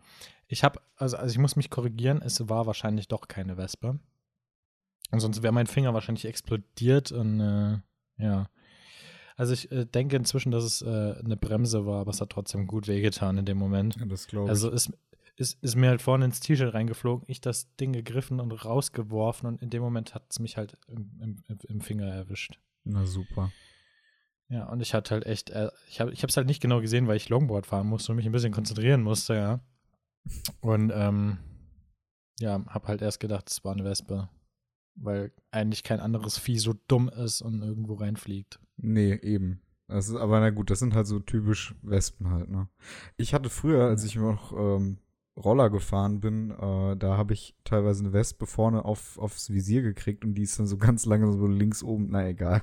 Ich 0.46 0.64
habe, 0.64 0.80
also, 0.96 1.16
also 1.16 1.30
ich 1.30 1.38
muss 1.38 1.56
mich 1.56 1.70
korrigieren, 1.70 2.22
es 2.22 2.48
war 2.48 2.66
wahrscheinlich 2.66 3.08
doch 3.08 3.28
keine 3.28 3.56
Wespe. 3.56 3.98
Und 5.10 5.20
sonst 5.20 5.42
wäre 5.42 5.52
mein 5.52 5.66
Finger 5.66 5.94
wahrscheinlich 5.94 6.26
explodiert 6.26 7.12
und 7.12 7.40
äh, 7.40 7.78
ja. 8.18 8.48
Also 9.36 9.52
ich 9.52 9.70
äh, 9.70 9.84
denke 9.84 10.16
inzwischen, 10.16 10.50
dass 10.50 10.64
es 10.64 10.82
äh, 10.82 11.14
eine 11.24 11.36
Bremse 11.36 11.86
war, 11.86 12.00
aber 12.00 12.10
es 12.10 12.20
hat 12.20 12.30
trotzdem 12.30 12.66
gut 12.66 12.88
wehgetan 12.88 13.38
in 13.38 13.44
dem 13.44 13.56
Moment. 13.56 13.96
Ja, 13.96 14.06
das 14.06 14.26
glaube 14.26 14.46
ich. 14.46 14.50
Also 14.50 14.70
ist, 14.70 14.92
ist, 15.36 15.62
ist 15.62 15.76
mir 15.76 15.90
halt 15.90 16.02
vorne 16.02 16.24
ins 16.24 16.40
T-Shirt 16.40 16.74
reingeflogen, 16.74 17.24
ich 17.28 17.40
das 17.40 17.74
Ding 17.76 17.92
gegriffen 17.92 18.40
und 18.40 18.52
rausgeworfen 18.52 19.46
und 19.46 19.62
in 19.62 19.70
dem 19.70 19.82
Moment 19.82 20.14
hat 20.14 20.24
es 20.30 20.40
mich 20.40 20.56
halt 20.56 20.76
im, 20.88 21.42
im, 21.46 21.58
im 21.68 21.80
Finger 21.80 22.06
erwischt. 22.06 22.58
Na 22.84 23.06
super. 23.06 23.52
Ja, 24.50 24.64
und 24.70 24.80
ich 24.80 24.94
hatte 24.94 25.14
halt 25.14 25.26
echt, 25.26 25.50
äh, 25.50 25.70
ich 25.88 26.00
habe 26.00 26.12
es 26.12 26.36
halt 26.36 26.46
nicht 26.46 26.62
genau 26.62 26.80
gesehen, 26.80 27.06
weil 27.06 27.16
ich 27.16 27.28
Longboard 27.28 27.66
fahren 27.66 27.86
musste 27.86 28.12
und 28.12 28.16
mich 28.16 28.26
ein 28.26 28.32
bisschen 28.32 28.52
konzentrieren 28.52 29.02
musste, 29.02 29.34
ja. 29.34 29.60
Und 30.60 30.90
ähm, 30.94 31.38
ja, 32.40 32.64
habe 32.66 32.88
halt 32.88 33.02
erst 33.02 33.20
gedacht, 33.20 33.50
es 33.50 33.64
war 33.64 33.72
eine 33.72 33.84
Wespe, 33.84 34.28
weil 34.94 35.32
eigentlich 35.50 35.82
kein 35.82 36.00
anderes 36.00 36.38
Vieh 36.38 36.58
so 36.58 36.74
dumm 36.88 37.08
ist 37.08 37.42
und 37.42 37.62
irgendwo 37.62 37.94
reinfliegt. 37.94 38.58
Nee, 38.76 39.14
eben. 39.14 39.60
Das 39.86 40.08
ist, 40.08 40.16
aber 40.16 40.40
na 40.40 40.50
gut, 40.50 40.70
das 40.70 40.78
sind 40.78 40.94
halt 40.94 41.06
so 41.06 41.18
typisch 41.18 41.74
Wespen 41.82 42.30
halt, 42.30 42.50
ne? 42.50 42.68
Ich 43.16 43.32
hatte 43.32 43.48
früher, 43.48 43.84
als 43.84 44.04
ich 44.04 44.16
noch 44.16 44.52
ähm, 44.52 44.98
Roller 45.36 45.70
gefahren 45.70 46.20
bin, 46.20 46.50
äh, 46.50 46.96
da 46.96 47.16
habe 47.16 47.32
ich 47.32 47.56
teilweise 47.64 48.04
eine 48.04 48.12
Wespe 48.12 48.46
vorne 48.46 48.84
auf, 48.84 49.18
aufs 49.18 49.50
Visier 49.50 49.82
gekriegt 49.82 50.24
und 50.24 50.34
die 50.34 50.42
ist 50.42 50.58
dann 50.58 50.66
so 50.66 50.76
ganz 50.76 51.06
lange 51.06 51.30
so 51.32 51.46
links 51.46 51.82
oben, 51.82 52.08
na 52.10 52.28
egal. 52.28 52.62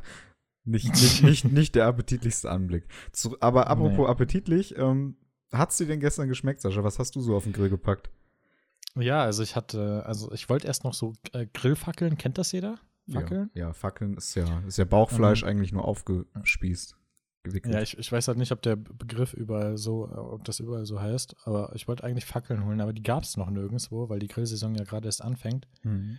Nicht, 0.65 0.87
nicht, 0.93 1.23
nicht, 1.23 1.45
nicht 1.45 1.75
der 1.75 1.85
appetitlichste 1.85 2.49
Anblick. 2.49 2.85
Zu, 3.11 3.37
aber 3.39 3.67
apropos 3.67 4.05
nee. 4.05 4.11
appetitlich, 4.11 4.77
ähm, 4.77 5.15
hat's 5.51 5.77
dir 5.77 5.87
denn 5.87 5.99
gestern 5.99 6.27
geschmeckt, 6.27 6.61
Sascha? 6.61 6.83
Was 6.83 6.99
hast 6.99 7.15
du 7.15 7.21
so 7.21 7.35
auf 7.35 7.43
den 7.43 7.53
Grill 7.53 7.69
gepackt? 7.69 8.09
Ja, 8.97 9.23
also 9.23 9.43
ich 9.43 9.55
hatte, 9.55 10.03
also 10.05 10.31
ich 10.31 10.49
wollte 10.49 10.67
erst 10.67 10.83
noch 10.83 10.93
so 10.93 11.13
äh, 11.33 11.45
Grillfackeln, 11.53 12.17
kennt 12.17 12.37
das 12.37 12.51
jeder? 12.51 12.79
Fackeln? 13.11 13.51
Ja, 13.53 13.67
ja, 13.67 13.73
Fackeln 13.73 14.17
ist 14.17 14.35
ja, 14.35 14.63
ist 14.67 14.77
ja 14.77 14.85
Bauchfleisch 14.85 15.43
ähm, 15.43 15.49
eigentlich 15.49 15.71
nur 15.71 15.85
aufgespießt. 15.85 16.97
Gewickelt. 17.43 17.75
Ja, 17.75 17.81
ich, 17.81 17.97
ich 17.99 18.11
weiß 18.11 18.27
halt 18.27 18.39
nicht, 18.39 18.51
ob 18.51 18.63
der 18.63 18.75
Begriff 18.75 19.33
überall 19.33 19.77
so, 19.77 20.09
ob 20.09 20.43
das 20.45 20.59
überall 20.59 20.85
so 20.85 20.99
heißt, 20.99 21.35
aber 21.43 21.71
ich 21.75 21.87
wollte 21.87 22.03
eigentlich 22.03 22.25
Fackeln 22.25 22.65
holen, 22.65 22.81
aber 22.81 22.91
die 22.91 23.03
gab 23.03 23.21
es 23.21 23.37
noch 23.37 23.51
nirgendwo, 23.51 24.09
weil 24.09 24.17
die 24.17 24.27
Grillsaison 24.27 24.73
ja 24.73 24.83
gerade 24.83 25.07
erst 25.07 25.21
anfängt. 25.21 25.67
Mhm. 25.83 26.17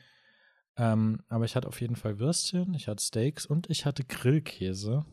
Ähm, 0.76 1.22
aber 1.28 1.44
ich 1.44 1.56
hatte 1.56 1.68
auf 1.68 1.80
jeden 1.80 1.96
Fall 1.96 2.18
Würstchen, 2.18 2.74
ich 2.74 2.88
hatte 2.88 3.02
Steaks 3.02 3.46
und 3.46 3.70
ich 3.70 3.86
hatte 3.86 4.04
Grillkäse 4.04 5.04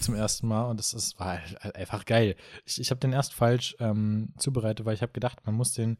zum 0.00 0.14
ersten 0.14 0.46
Mal 0.46 0.64
und 0.64 0.78
das 0.78 0.92
ist, 0.92 1.18
war 1.18 1.38
halt 1.38 1.74
einfach 1.74 2.04
geil. 2.04 2.36
Ich, 2.64 2.80
ich 2.80 2.90
habe 2.90 3.00
den 3.00 3.12
erst 3.12 3.34
falsch 3.34 3.76
ähm, 3.78 4.34
zubereitet, 4.36 4.84
weil 4.84 4.94
ich 4.94 5.02
habe 5.02 5.12
gedacht, 5.12 5.44
man 5.46 5.54
muss 5.54 5.72
den 5.72 5.98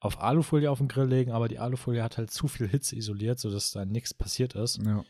auf 0.00 0.20
Alufolie 0.20 0.70
auf 0.70 0.78
den 0.78 0.88
Grill 0.88 1.08
legen, 1.08 1.32
aber 1.32 1.48
die 1.48 1.58
Alufolie 1.58 2.02
hat 2.02 2.18
halt 2.18 2.30
zu 2.30 2.48
viel 2.48 2.68
Hitze 2.68 2.96
isoliert, 2.96 3.38
sodass 3.38 3.72
da 3.72 3.84
nichts 3.84 4.14
passiert 4.14 4.54
ist. 4.54 4.80
Ja. 4.82 5.04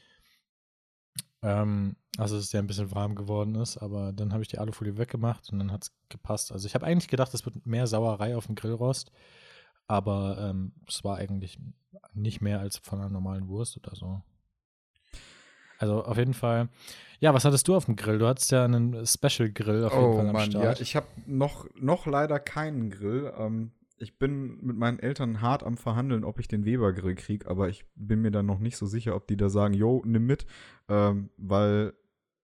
Ähm, 1.43 1.97
also, 2.17 2.37
dass 2.37 2.51
der 2.51 2.63
ein 2.63 2.67
bisschen 2.67 2.91
warm 2.93 3.15
geworden 3.15 3.55
ist, 3.55 3.77
aber 3.77 4.13
dann 4.13 4.33
habe 4.33 4.43
ich 4.43 4.49
die 4.49 4.59
Alufolie 4.59 4.97
weggemacht 4.97 5.53
und 5.53 5.59
dann 5.59 5.71
hat 5.71 5.85
es 5.85 5.93
gepasst. 6.09 6.53
Also, 6.53 6.67
ich 6.67 6.75
habe 6.75 6.87
eigentlich 6.87 7.09
gedacht, 7.09 7.33
es 7.35 7.45
wird 7.45 7.67
mehr 7.67 7.87
Sauerei 7.87 8.35
auf 8.35 8.47
dem 8.47 8.55
Grillrost, 8.55 9.13
aber 9.89 10.51
ähm, 10.51 10.73
es 10.87 11.03
war 11.03 11.17
eigentlich 11.17 11.59
nicht 12.15 12.41
mehr 12.41 12.61
als 12.61 12.77
von 12.77 13.01
einer 13.01 13.11
normalen 13.11 13.49
Wurst 13.49 13.77
oder 13.77 13.97
so. 13.97 14.23
Also 15.79 16.05
auf 16.05 16.17
jeden 16.17 16.35
Fall. 16.35 16.69
Ja, 17.21 17.35
was 17.35 17.45
hattest 17.45 17.67
du 17.69 17.75
auf 17.75 17.87
dem 17.87 17.97
Grill? 17.97 18.19
Du 18.19 18.27
hattest 18.27 18.51
ja 18.51 18.65
einen 18.65 19.07
Special 19.07 19.51
Grill 19.51 19.85
auf 19.85 19.93
jeden 19.93 20.05
oh, 20.05 20.17
Fall 20.17 20.27
am 20.27 20.33
Mann, 20.33 20.51
Start. 20.51 20.79
Ja, 20.79 20.83
ich 20.83 20.97
habe 20.97 21.07
noch, 21.27 21.67
noch 21.77 22.07
leider 22.07 22.39
keinen 22.39 22.91
Grill. 22.91 23.33
Ähm, 23.37 23.73
ich 23.97 24.19
bin 24.19 24.59
mit 24.65 24.77
meinen 24.77 24.99
Eltern 24.99 25.41
hart 25.41 25.63
am 25.63 25.77
Verhandeln, 25.77 26.25
ob 26.25 26.39
ich 26.39 26.49
den 26.49 26.65
Weber-Grill 26.65 27.17
kriege, 27.17 27.49
aber 27.49 27.69
ich 27.69 27.85
bin 27.97 28.21
mir 28.21 28.31
dann 28.31 28.47
noch 28.47 28.59
nicht 28.59 28.77
so 28.77 28.87
sicher, 28.87 29.17
ob 29.17 29.27
die 29.27 29.37
da 29.37 29.49
sagen, 29.49 29.75
yo, 29.75 30.03
nimm 30.05 30.27
mit, 30.27 30.47
ähm, 30.89 31.31
weil 31.37 31.95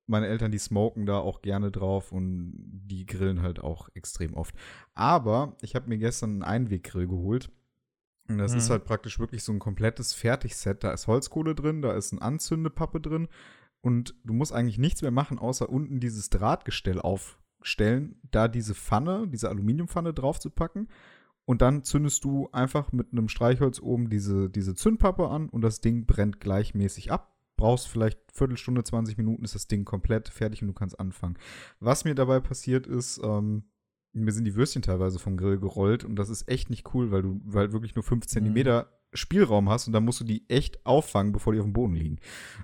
meine 0.07 0.27
Eltern, 0.27 0.53
die 0.53 0.59
smoken 0.59 1.07
da 1.07 1.19
auch 1.19 1.43
gerne 1.43 1.71
drauf 1.71 2.13
und 2.13 2.53
die 2.57 3.07
grillen 3.07 3.43
halt 3.43 3.61
auch 3.61 3.89
extrem 3.95 4.35
oft. 4.35 4.55
Aber 4.95 5.57
ich 5.63 5.75
habe 5.75 5.89
mir 5.89 5.99
gestern 5.99 6.31
einen 6.31 6.43
Einweggrill 6.43 7.07
geholt. 7.07 7.51
Und 8.29 8.39
das 8.39 8.53
mhm. 8.53 8.59
ist 8.59 8.71
halt 8.71 8.85
praktisch 8.85 9.19
wirklich 9.19 9.45
so 9.45 9.53
ein 9.53 9.59
komplettes 9.59 10.13
Fertigset. 10.13 10.83
Da 10.83 10.93
ist 10.93 11.07
Holzkohle 11.07 11.55
drin, 11.55 11.83
da 11.83 11.93
ist 11.93 12.13
ein 12.13 12.21
Anzündepappe 12.21 13.01
drin. 13.01 13.29
Und 13.81 14.15
du 14.25 14.33
musst 14.33 14.53
eigentlich 14.53 14.79
nichts 14.79 15.03
mehr 15.03 15.11
machen, 15.11 15.39
außer 15.39 15.69
unten 15.69 16.01
dieses 16.01 16.31
Drahtgestell 16.31 17.01
aufstellen, 17.01 18.19
da 18.31 18.49
diese 18.49 18.75
Pfanne, 18.75 19.29
diese 19.29 19.51
Aluminiumpfanne 19.51 20.15
drauf 20.15 20.41
zu 20.41 20.51
packen 20.51 20.89
und 21.47 21.63
dann 21.63 21.85
zündest 21.85 22.25
du 22.25 22.49
einfach 22.53 22.93
mit 22.93 23.13
einem 23.13 23.29
Streichholz 23.29 23.81
oben 23.81 24.09
diese, 24.09 24.49
diese 24.49 24.75
Zündpappe 24.75 25.29
an 25.29 25.49
und 25.49 25.61
das 25.61 25.81
Ding 25.81 26.07
brennt 26.07 26.41
gleichmäßig 26.41 27.13
ab. 27.13 27.34
Brauchst 27.57 27.89
vielleicht 27.89 28.19
Viertelstunde, 28.33 28.83
20 28.83 29.17
Minuten, 29.17 29.45
ist 29.45 29.55
das 29.55 29.69
Ding 29.69 29.85
komplett 29.85 30.29
fertig 30.29 30.63
und 30.63 30.69
du 30.69 30.75
kannst 30.75 30.99
anfangen. 30.99 31.39
Was 31.81 32.05
mir 32.05 32.15
dabei 32.15 32.41
passiert 32.41 32.87
ist, 32.87 33.21
ähm, 33.23 33.65
mir 34.13 34.33
sind 34.33 34.45
die 34.45 34.55
Würstchen 34.55 34.83
teilweise 34.83 35.19
vom 35.19 35.37
Grill 35.37 35.59
gerollt 35.59 36.05
und 36.05 36.17
das 36.17 36.29
ist 36.29 36.49
echt 36.49 36.71
nicht 36.71 36.95
cool, 36.95 37.11
weil 37.11 37.23
du 37.23 37.41
weil 37.45 37.73
wirklich 37.73 37.95
nur 37.95 38.05
5 38.05 38.27
cm 38.27 38.53
mhm. 38.53 38.83
Spielraum 39.13 39.69
hast 39.69 39.87
und 39.87 39.93
dann 39.93 40.05
musst 40.05 40.21
du 40.21 40.25
die 40.25 40.49
echt 40.49 40.85
auffangen, 40.87 41.33
bevor 41.33 41.53
die 41.53 41.59
auf 41.61 41.67
dem 41.67 41.73
Boden 41.73 41.95
liegen. 41.95 42.19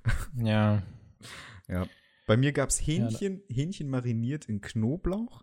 Ja. 0.37 0.83
ja. 1.69 1.87
Bei 2.27 2.37
mir 2.37 2.53
gab 2.53 2.69
es 2.69 2.79
Hähnchen, 2.79 3.43
ja. 3.49 3.57
Hähnchen 3.57 3.91
mariniert 3.91 4.47
in 4.47 4.61
Knoblauch 4.61 5.43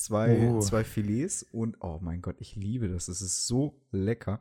zwei, 0.00 0.48
oh. 0.48 0.60
zwei 0.60 0.82
Filets 0.82 1.42
und 1.52 1.76
oh 1.80 1.98
mein 2.00 2.22
Gott, 2.22 2.36
ich 2.38 2.56
liebe 2.56 2.88
das. 2.88 3.06
Das 3.06 3.20
ist 3.20 3.46
so 3.46 3.80
lecker. 3.92 4.40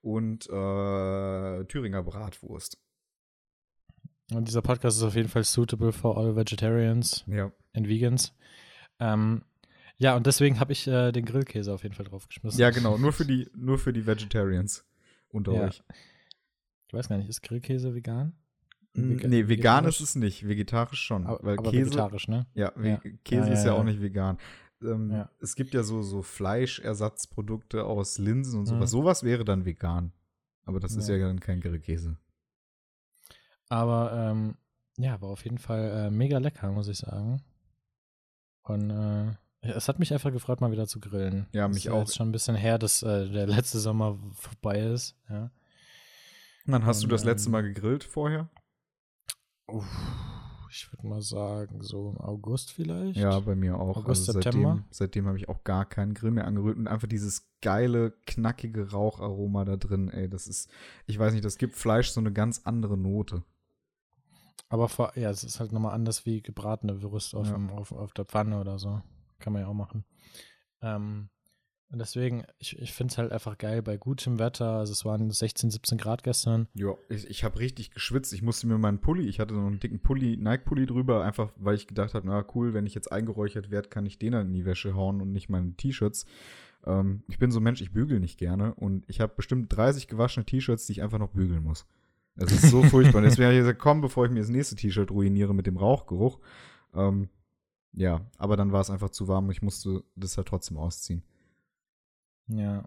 Und 0.00 0.46
äh, 0.48 1.64
Thüringer 1.64 2.02
Bratwurst. 2.02 2.78
Und 4.32 4.48
dieser 4.48 4.62
Podcast 4.62 4.98
ist 4.98 5.02
auf 5.02 5.14
jeden 5.14 5.28
Fall 5.28 5.44
suitable 5.44 5.92
for 5.92 6.16
all 6.16 6.36
vegetarians 6.36 7.24
ja. 7.26 7.52
and 7.74 7.88
vegans. 7.88 8.34
Ähm, 8.98 9.42
ja, 9.96 10.16
und 10.16 10.26
deswegen 10.26 10.60
habe 10.60 10.72
ich 10.72 10.86
äh, 10.86 11.12
den 11.12 11.24
Grillkäse 11.24 11.72
auf 11.72 11.82
jeden 11.82 11.94
Fall 11.94 12.06
draufgeschmissen. 12.06 12.58
Ja, 12.58 12.70
genau, 12.70 12.96
nur 12.96 13.12
für 13.12 13.26
die, 13.26 13.48
nur 13.54 13.78
für 13.78 13.92
die 13.92 14.06
Vegetarians 14.06 14.86
unter 15.28 15.52
ja. 15.52 15.66
euch. 15.66 15.82
Ich 16.88 16.94
weiß 16.94 17.08
gar 17.08 17.18
nicht, 17.18 17.28
ist 17.28 17.42
Grillkäse 17.42 17.94
vegan? 17.94 18.32
Vega 18.92 19.28
nee, 19.28 19.46
vegan 19.46 19.84
ist 19.84 20.00
es 20.00 20.16
nicht, 20.16 20.48
vegetarisch 20.48 21.00
schon. 21.00 21.26
Aber, 21.26 21.38
weil 21.44 21.58
aber 21.58 21.70
Käse, 21.70 21.86
vegetarisch, 21.86 22.26
ne? 22.28 22.46
Ja, 22.54 22.72
ja. 22.82 23.00
Käse 23.24 23.46
ja, 23.46 23.52
ist 23.52 23.64
ja, 23.64 23.74
auch 23.74 23.84
nicht 23.84 24.02
vegan 24.02 24.38
ähm, 24.82 25.26
es 25.40 25.54
gibt 25.56 25.74
ja 25.74 25.82
so, 25.82 26.02
so 26.02 26.22
Fleischersatzprodukte 26.22 27.84
aus 27.84 28.18
Linsen 28.18 28.60
und 28.60 28.66
sowas. 28.66 28.92
Mhm. 28.92 28.98
Sowas 28.98 29.22
wäre 29.22 29.44
dann 29.44 29.64
vegan. 29.64 30.12
Aber 30.64 30.80
das 30.80 30.94
ist 30.94 31.08
ja 31.08 31.18
dann 31.18 31.40
kein 31.40 31.60
Grillkäse. 31.60 32.16
Aber 33.70 34.12
ähm, 34.12 34.56
ja, 34.98 35.18
war 35.22 35.30
auf 35.30 35.44
jeden 35.44 35.58
Fall 35.58 36.06
äh, 36.06 36.10
mega 36.10 36.36
lecker, 36.36 36.70
muss 36.70 36.88
ich 36.88 36.98
sagen. 36.98 37.42
Und 38.62 38.90
äh, 38.90 39.34
es 39.62 39.88
hat 39.88 39.98
mich 39.98 40.12
einfach 40.12 40.32
gefreut, 40.32 40.60
mal 40.60 40.72
wieder 40.72 40.86
zu 40.86 41.00
grillen. 41.00 41.46
Ja, 41.52 41.66
mich 41.68 41.86
ist 41.86 41.92
auch. 41.92 42.02
Ist 42.02 42.16
schon 42.16 42.28
ein 42.28 42.32
bisschen 42.32 42.56
her, 42.56 42.78
dass 42.78 43.02
äh, 43.02 43.30
der 43.30 43.46
letzte 43.46 43.78
Sommer 43.78 44.18
vorbei 44.34 44.80
ist. 44.80 45.16
Ja. 45.30 45.50
Wann 46.66 46.84
hast 46.84 46.98
Und, 46.98 47.04
du 47.04 47.14
das 47.14 47.24
letzte 47.24 47.48
Mal 47.48 47.62
gegrillt 47.62 48.04
vorher? 48.04 48.50
Uff 49.66 49.86
ich 50.70 50.92
würde 50.92 51.06
mal 51.06 51.20
sagen, 51.22 51.82
so 51.82 52.10
im 52.10 52.18
August 52.18 52.72
vielleicht. 52.72 53.18
Ja, 53.18 53.40
bei 53.40 53.54
mir 53.54 53.78
auch. 53.78 53.96
August, 53.96 54.28
also 54.28 54.40
September. 54.40 54.68
Seitdem, 54.68 54.84
seitdem 54.90 55.26
habe 55.26 55.36
ich 55.36 55.48
auch 55.48 55.64
gar 55.64 55.84
keinen 55.84 56.14
Grill 56.14 56.30
mehr 56.30 56.46
angerührt 56.46 56.78
und 56.78 56.86
einfach 56.86 57.08
dieses 57.08 57.50
geile, 57.60 58.12
knackige 58.26 58.90
Raucharoma 58.90 59.64
da 59.64 59.76
drin, 59.76 60.08
ey, 60.10 60.28
das 60.28 60.46
ist, 60.46 60.70
ich 61.06 61.18
weiß 61.18 61.32
nicht, 61.32 61.44
das 61.44 61.58
gibt 61.58 61.74
Fleisch 61.74 62.10
so 62.10 62.20
eine 62.20 62.32
ganz 62.32 62.62
andere 62.64 62.96
Note. 62.96 63.42
Aber 64.68 64.88
vor, 64.88 65.12
ja, 65.16 65.30
es 65.30 65.44
ist 65.44 65.60
halt 65.60 65.72
nochmal 65.72 65.94
anders 65.94 66.26
wie 66.26 66.42
gebratene 66.42 67.02
Würst 67.02 67.34
auf, 67.34 67.48
ja. 67.48 67.56
auf, 67.70 67.92
auf 67.92 68.12
der 68.12 68.24
Pfanne 68.24 68.60
oder 68.60 68.78
so. 68.78 69.00
Kann 69.38 69.52
man 69.52 69.62
ja 69.62 69.68
auch 69.68 69.74
machen. 69.74 70.04
Ähm, 70.82 71.30
und 71.92 71.98
deswegen, 71.98 72.44
ich, 72.58 72.78
ich 72.78 72.92
finde 72.92 73.10
es 73.10 73.18
halt 73.18 73.32
einfach 73.32 73.58
geil 73.58 73.82
bei 73.82 73.96
gutem 73.96 74.38
Wetter. 74.38 74.74
Also 74.74 74.92
es 74.92 75.04
waren 75.04 75.30
16, 75.30 75.70
17 75.70 75.98
Grad 75.98 76.22
gestern. 76.22 76.68
Ja, 76.74 76.94
ich, 77.08 77.28
ich 77.28 77.42
habe 77.42 77.58
richtig 77.58 77.90
geschwitzt. 77.90 78.32
Ich 78.32 78.42
musste 78.42 78.68
mir 78.68 78.78
meinen 78.78 79.00
Pulli, 79.00 79.26
ich 79.26 79.40
hatte 79.40 79.54
so 79.54 79.60
einen 79.60 79.80
dicken 79.80 80.00
Pulli, 80.00 80.36
Nike-Pulli 80.36 80.86
drüber, 80.86 81.24
einfach 81.24 81.52
weil 81.56 81.74
ich 81.74 81.88
gedacht 81.88 82.14
habe, 82.14 82.28
na 82.28 82.44
cool, 82.54 82.74
wenn 82.74 82.86
ich 82.86 82.94
jetzt 82.94 83.10
eingeräuchert 83.10 83.70
werde, 83.72 83.88
kann 83.88 84.06
ich 84.06 84.18
den 84.18 84.32
dann 84.32 84.46
in 84.48 84.52
die 84.52 84.64
Wäsche 84.64 84.94
hauen 84.94 85.20
und 85.20 85.32
nicht 85.32 85.48
meine 85.48 85.74
T-Shirts. 85.74 86.26
Ähm, 86.86 87.24
ich 87.28 87.40
bin 87.40 87.50
so 87.50 87.58
ein 87.58 87.64
Mensch, 87.64 87.80
ich 87.80 87.92
bügel 87.92 88.20
nicht 88.20 88.38
gerne 88.38 88.72
und 88.74 89.04
ich 89.08 89.20
habe 89.20 89.34
bestimmt 89.34 89.76
30 89.76 90.06
gewaschene 90.06 90.46
T-Shirts, 90.46 90.86
die 90.86 90.92
ich 90.92 91.02
einfach 91.02 91.18
noch 91.18 91.30
bügeln 91.30 91.64
muss. 91.64 91.86
Das 92.40 92.52
ist 92.52 92.70
so 92.70 92.82
furchtbar. 92.82 93.20
Deswegen 93.22 93.44
habe 93.44 93.54
ich 93.54 93.60
gesagt, 93.60 93.78
komm, 93.78 94.00
bevor 94.00 94.24
ich 94.24 94.30
mir 94.30 94.40
das 94.40 94.48
nächste 94.48 94.74
T-Shirt 94.74 95.10
ruiniere 95.10 95.54
mit 95.54 95.66
dem 95.66 95.76
Rauchgeruch. 95.76 96.40
Ähm, 96.94 97.28
ja, 97.92 98.22
aber 98.38 98.56
dann 98.56 98.72
war 98.72 98.80
es 98.80 98.90
einfach 98.90 99.10
zu 99.10 99.28
warm 99.28 99.46
und 99.46 99.52
ich 99.52 99.62
musste 99.62 100.02
das 100.16 100.36
halt 100.36 100.48
trotzdem 100.48 100.78
ausziehen. 100.78 101.22
Ja. 102.48 102.84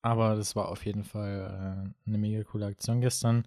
Aber 0.00 0.36
das 0.36 0.54
war 0.54 0.68
auf 0.68 0.86
jeden 0.86 1.02
Fall 1.02 1.92
äh, 2.06 2.08
eine 2.08 2.18
mega 2.18 2.44
coole 2.44 2.66
Aktion 2.66 3.00
gestern. 3.00 3.44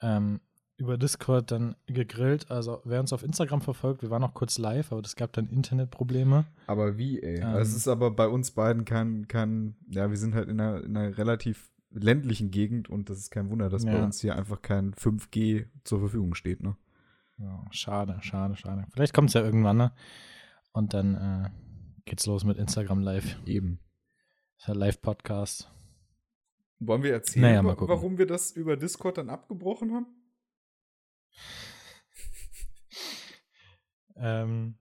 Ähm, 0.00 0.40
über 0.76 0.96
Discord 0.96 1.50
dann 1.50 1.76
gegrillt. 1.86 2.50
Also 2.50 2.80
wer 2.84 3.00
uns 3.00 3.12
auf 3.12 3.22
Instagram 3.22 3.60
verfolgt, 3.60 4.02
wir 4.02 4.10
waren 4.10 4.22
noch 4.22 4.34
kurz 4.34 4.58
live, 4.58 4.90
aber 4.92 5.02
es 5.02 5.14
gab 5.14 5.32
dann 5.34 5.48
Internetprobleme. 5.48 6.46
Aber 6.66 6.96
wie, 6.96 7.22
ey? 7.22 7.40
Ähm, 7.40 7.56
es 7.56 7.74
ist 7.74 7.86
aber 7.86 8.10
bei 8.10 8.26
uns 8.26 8.50
beiden 8.50 8.84
kein, 8.84 9.28
kein, 9.28 9.76
ja, 9.90 10.10
wir 10.10 10.16
sind 10.16 10.34
halt 10.34 10.48
in 10.48 10.60
einer, 10.60 10.82
in 10.82 10.96
einer 10.96 11.16
relativ 11.16 11.70
ländlichen 11.94 12.50
Gegend 12.50 12.90
und 12.90 13.08
das 13.08 13.18
ist 13.18 13.30
kein 13.30 13.50
Wunder, 13.50 13.70
dass 13.70 13.84
ja. 13.84 13.92
bei 13.92 14.02
uns 14.02 14.20
hier 14.20 14.36
einfach 14.36 14.60
kein 14.62 14.94
5G 14.94 15.66
zur 15.84 16.00
Verfügung 16.00 16.34
steht, 16.34 16.62
ne? 16.62 16.76
Ja, 17.38 17.64
schade, 17.70 18.18
schade, 18.22 18.56
schade. 18.56 18.86
Vielleicht 18.92 19.14
kommt 19.14 19.30
es 19.30 19.34
ja 19.34 19.42
irgendwann, 19.42 19.76
ne? 19.76 19.92
Und 20.72 20.94
dann 20.94 21.14
äh, 21.14 21.50
geht's 22.04 22.26
los 22.26 22.44
mit 22.44 22.58
Instagram 22.58 23.00
Live. 23.00 23.36
Eben. 23.46 23.80
Ist 24.58 24.68
ja 24.68 24.74
Live-Podcast. 24.74 25.70
Wollen 26.78 27.02
wir 27.02 27.12
erzählen, 27.12 27.64
naja, 27.64 27.64
warum 27.64 28.18
wir 28.18 28.26
das 28.26 28.52
über 28.52 28.76
Discord 28.76 29.18
dann 29.18 29.30
abgebrochen 29.30 29.92
haben? 29.92 30.06
Ähm, 34.16 34.78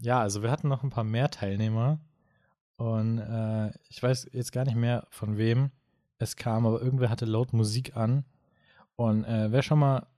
ja, 0.00 0.20
also 0.20 0.42
wir 0.42 0.50
hatten 0.50 0.66
noch 0.66 0.82
ein 0.82 0.90
paar 0.90 1.04
mehr 1.04 1.30
Teilnehmer 1.30 2.00
und 2.76 3.18
äh, 3.18 3.70
ich 3.88 4.02
weiß 4.02 4.30
jetzt 4.32 4.50
gar 4.50 4.64
nicht 4.64 4.74
mehr 4.74 5.06
von 5.10 5.36
wem 5.36 5.70
es 6.18 6.36
kam, 6.36 6.66
aber 6.66 6.82
irgendwer 6.82 7.10
hatte 7.10 7.24
laut 7.24 7.52
Musik 7.52 7.96
an 7.96 8.24
und 8.96 9.24
äh, 9.24 9.52
wer 9.52 9.62
schon 9.62 9.78
mal 9.78 10.08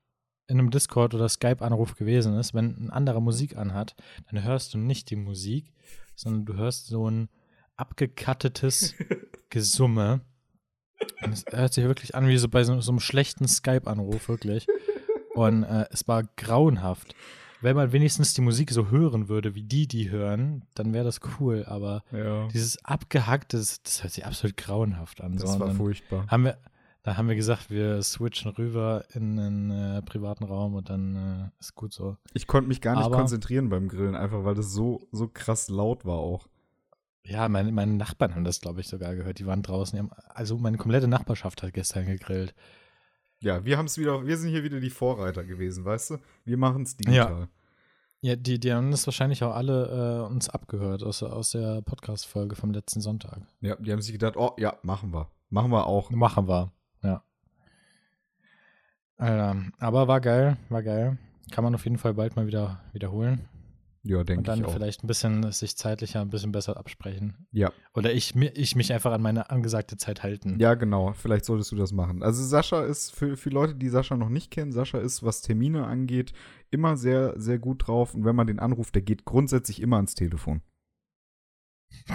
in 0.47 0.59
einem 0.59 0.71
Discord 0.71 1.15
oder 1.15 1.29
Skype-Anruf 1.29 1.97
gewesen 1.97 2.37
ist, 2.39 2.55
wenn 2.55 2.87
ein 2.87 2.91
anderer 2.91 3.21
Musik 3.21 3.57
anhat, 3.57 3.95
dann 4.31 4.43
hörst 4.43 4.75
du 4.75 4.79
nicht 4.79 5.11
die 5.11 5.17
Musik, 5.17 5.73
sondern 6.17 6.45
du 6.45 6.55
hörst 6.55 6.87
so 6.87 7.09
ein 7.09 7.29
abgekattetes 7.77 8.95
Gesumme. 9.51 10.23
Und 11.23 11.33
es 11.33 11.45
hört 11.51 11.75
sich 11.75 11.85
wirklich 11.85 12.15
an 12.15 12.27
wie 12.27 12.37
so 12.37 12.49
bei 12.49 12.65
so, 12.65 12.81
so 12.81 12.91
einem 12.91 13.01
schlechten 13.01 13.47
Skype-Anruf, 13.47 14.29
wirklich. 14.29 14.67
Und 15.35 15.63
äh, 15.63 15.87
es 15.91 16.09
war 16.09 16.25
grauenhaft. 16.37 17.15
Wenn 17.61 17.77
man 17.77 17.93
wenigstens 17.93 18.35
die 18.35 18.41
Musik 18.41 18.71
so 18.71 18.91
hören 18.91 19.29
würde, 19.29 19.55
wie 19.55 19.63
die 19.63 19.87
die 19.87 20.11
hören, 20.11 20.65
dann 20.75 20.93
wäre 20.93 21.05
das 21.05 21.21
cool. 21.39 21.65
Aber 21.67 22.03
ja. 22.13 22.49
dieses 22.49 22.83
abgehackte, 22.85 23.59
das, 23.59 23.83
das, 23.83 24.03
hört 24.03 24.13
sich 24.13 24.27
absolut 24.27 24.57
grauenhaft 24.57 25.21
an. 25.21 25.37
Das 25.37 25.59
war 25.59 25.75
furchtbar. 25.75 26.27
Haben 26.29 26.45
wir, 26.45 26.59
da 27.03 27.17
haben 27.17 27.29
wir 27.29 27.35
gesagt, 27.35 27.71
wir 27.71 28.03
switchen 28.03 28.51
rüber 28.51 29.05
in 29.15 29.39
einen 29.39 29.71
äh, 29.71 30.03
privaten 30.03 30.45
Raum 30.45 30.75
und 30.75 30.91
dann 30.91 31.17
äh, 31.17 31.61
ist 31.61 31.75
gut 31.75 31.93
so. 31.93 32.17
Ich 32.35 32.47
konnte 32.47 32.69
mich 32.69 32.81
gar 32.81 32.97
nicht 32.97 33.05
Aber, 33.05 33.17
konzentrieren 33.17 33.69
beim 33.69 33.89
Grillen, 33.89 34.15
einfach 34.15 34.45
weil 34.45 34.55
das 34.55 34.73
so, 34.73 35.07
so 35.11 35.29
krass 35.29 35.69
laut 35.69 36.05
war 36.05 36.19
auch. 36.19 36.47
Ja, 37.25 37.49
meine, 37.49 37.73
meine 37.73 37.95
Nachbarn 37.95 38.35
haben 38.35 38.45
das, 38.45 38.61
glaube 38.61 38.81
ich, 38.81 38.89
sogar 38.89 39.15
gehört. 39.15 39.39
Die 39.39 39.47
waren 39.47 39.63
draußen. 39.63 39.97
Die 39.97 40.01
haben, 40.01 40.11
also 40.29 40.59
meine 40.59 40.79
komplette 40.79 41.09
Nachbarschaft 41.09 41.63
hat 41.63 41.73
gestern 41.73 42.07
gegrillt. 42.07 42.55
Ja, 43.43 43.65
wir 43.65 43.79
haben 43.79 43.87
es 43.87 43.97
wieder, 43.97 44.27
wir 44.27 44.37
sind 44.37 44.51
hier 44.51 44.63
wieder 44.63 44.81
die 44.81 44.91
Vorreiter 44.91 45.45
gewesen, 45.45 45.85
weißt 45.85 46.11
du? 46.11 46.19
Wir 46.45 46.59
machen 46.59 46.83
es 46.83 46.97
digital. 46.97 47.49
Ja. 48.23 48.31
ja, 48.31 48.37
die, 48.37 48.61
die 48.61 48.73
haben 48.73 48.91
das 48.91 49.07
wahrscheinlich 49.07 49.43
auch 49.43 49.55
alle 49.55 50.27
äh, 50.27 50.31
uns 50.31 50.51
abgehört 50.51 51.03
aus, 51.03 51.23
aus 51.23 51.53
der 51.53 51.81
Podcast-Folge 51.81 52.55
vom 52.55 52.71
letzten 52.71 53.01
Sonntag. 53.01 53.41
Ja, 53.63 53.77
die 53.77 53.93
haben 53.93 54.03
sich 54.03 54.13
gedacht, 54.13 54.37
oh 54.37 54.53
ja, 54.59 54.77
machen 54.83 55.15
wir. 55.15 55.31
Machen 55.49 55.71
wir 55.71 55.87
auch. 55.87 56.11
Machen 56.11 56.49
wir, 56.49 56.71
ja. 57.03 57.25
Alter, 59.17 59.57
aber 59.79 60.07
war 60.07 60.21
geil, 60.21 60.59
war 60.69 60.83
geil. 60.83 61.19
Kann 61.51 61.65
man 61.65 61.75
auf 61.75 61.85
jeden 61.85 61.99
Fall 61.99 62.15
bald 62.15 62.37
mal 62.37 62.47
wieder 62.47 62.85
wiederholen. 62.93 63.49
Ja, 64.03 64.25
denke 64.25 64.33
ich. 64.33 64.39
Und 64.39 64.49
dann 64.49 64.65
ich 64.65 64.73
vielleicht 64.73 65.05
ein 65.05 65.07
bisschen 65.07 65.53
sich 65.53 65.77
zeitlicher 65.77 66.23
ein 66.23 66.31
bisschen 66.31 66.53
besser 66.53 66.79
absprechen. 66.79 67.47
Ja. 67.53 67.71
Oder 67.95 68.15
ich, 68.15 68.35
ich 68.35 68.75
mich 68.75 68.93
einfach 68.95 69.13
an 69.13 69.21
meine 69.21 69.51
angesagte 69.51 69.99
Zeit 69.99 70.23
halten. 70.23 70.59
Ja, 70.59 70.75
genau. 70.75 71.13
Vielleicht 71.13 71.45
solltest 71.45 71.71
du 71.73 71.77
das 71.77 71.93
machen. 71.93 72.23
Also 72.23 72.43
Sascha 72.43 72.83
ist, 72.85 73.15
für, 73.15 73.37
für 73.37 73.51
Leute, 73.51 73.75
die 73.75 73.91
Sascha 73.91 74.17
noch 74.17 74.31
nicht 74.31 74.51
kennen, 74.51 74.73
Sascha 74.73 74.99
ist, 74.99 75.23
was 75.23 75.43
Termine 75.43 75.87
angeht, 75.87 76.33
immer 76.71 76.97
sehr, 76.97 77.39
sehr 77.39 77.59
gut 77.59 77.87
drauf. 77.87 78.15
Und 78.15 78.25
wenn 78.25 78.37
man 78.37 78.47
den 78.47 78.59
anruft, 78.59 78.95
der 78.95 79.03
geht 79.03 79.27
grundsätzlich 79.27 79.83
immer 79.83 79.97
ans 79.97 80.15
Telefon. 80.15 80.63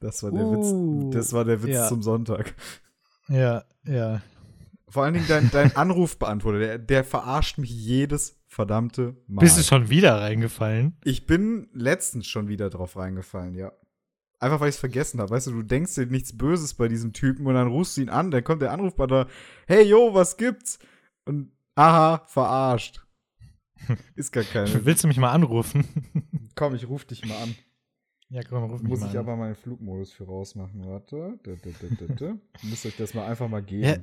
das 0.00 0.24
war 0.24 0.32
der 0.32 0.44
uh, 0.44 0.52
Witz. 0.52 1.14
Das 1.14 1.32
war 1.32 1.44
der 1.44 1.62
Witz 1.62 1.74
ja. 1.74 1.86
zum 1.86 2.02
Sonntag. 2.02 2.56
Ja, 3.28 3.64
ja. 3.84 4.22
Vor 4.90 5.04
allen 5.04 5.14
Dingen 5.14 5.26
dein, 5.28 5.50
dein 5.50 5.76
Anrufbeantworter, 5.76 6.58
der, 6.58 6.78
der 6.78 7.04
verarscht 7.04 7.58
mich 7.58 7.70
jedes 7.70 8.40
verdammte 8.46 9.16
Mal. 9.26 9.42
Bist 9.42 9.58
du 9.58 9.62
schon 9.62 9.90
wieder 9.90 10.20
reingefallen? 10.20 10.96
Ich 11.04 11.26
bin 11.26 11.68
letztens 11.72 12.26
schon 12.26 12.48
wieder 12.48 12.70
drauf 12.70 12.96
reingefallen, 12.96 13.54
ja. 13.54 13.72
Einfach 14.40 14.60
weil 14.60 14.68
ich 14.68 14.76
es 14.76 14.80
vergessen 14.80 15.20
habe. 15.20 15.30
Weißt 15.30 15.48
du, 15.48 15.52
du 15.52 15.62
denkst 15.62 15.94
dir 15.96 16.06
nichts 16.06 16.36
Böses 16.36 16.74
bei 16.74 16.88
diesem 16.88 17.12
Typen 17.12 17.46
und 17.46 17.54
dann 17.54 17.68
rufst 17.68 17.96
du 17.96 18.02
ihn 18.02 18.08
an, 18.08 18.30
dann 18.30 18.44
kommt 18.44 18.62
der 18.62 18.72
Anrufbeantworter, 18.72 19.30
hey 19.66 19.82
yo, 19.82 20.14
was 20.14 20.36
gibt's? 20.36 20.78
Und 21.24 21.52
aha, 21.74 22.24
verarscht. 22.26 23.04
Ist 24.14 24.32
gar 24.32 24.44
keine. 24.44 24.84
Willst 24.84 25.04
du 25.04 25.08
mich 25.08 25.18
mal 25.18 25.32
anrufen? 25.32 25.84
Komm, 26.54 26.74
ich 26.74 26.88
ruf 26.88 27.04
dich 27.04 27.24
mal 27.24 27.36
an. 27.36 27.54
Ja, 28.30 28.42
komm, 28.46 28.64
ruf 28.64 28.82
mich 28.82 28.90
Muss 28.90 29.00
mal 29.00 29.06
ich 29.08 29.12
an. 29.12 29.20
aber 29.20 29.36
meinen 29.36 29.54
Flugmodus 29.54 30.12
für 30.12 30.24
rausmachen. 30.24 30.86
Warte. 30.86 31.38
Müsst 32.62 32.84
euch 32.84 32.96
das 32.96 33.14
mal 33.14 33.26
einfach 33.26 33.48
mal 33.48 33.62
geben. 33.62 33.82
Ja. 33.84 33.96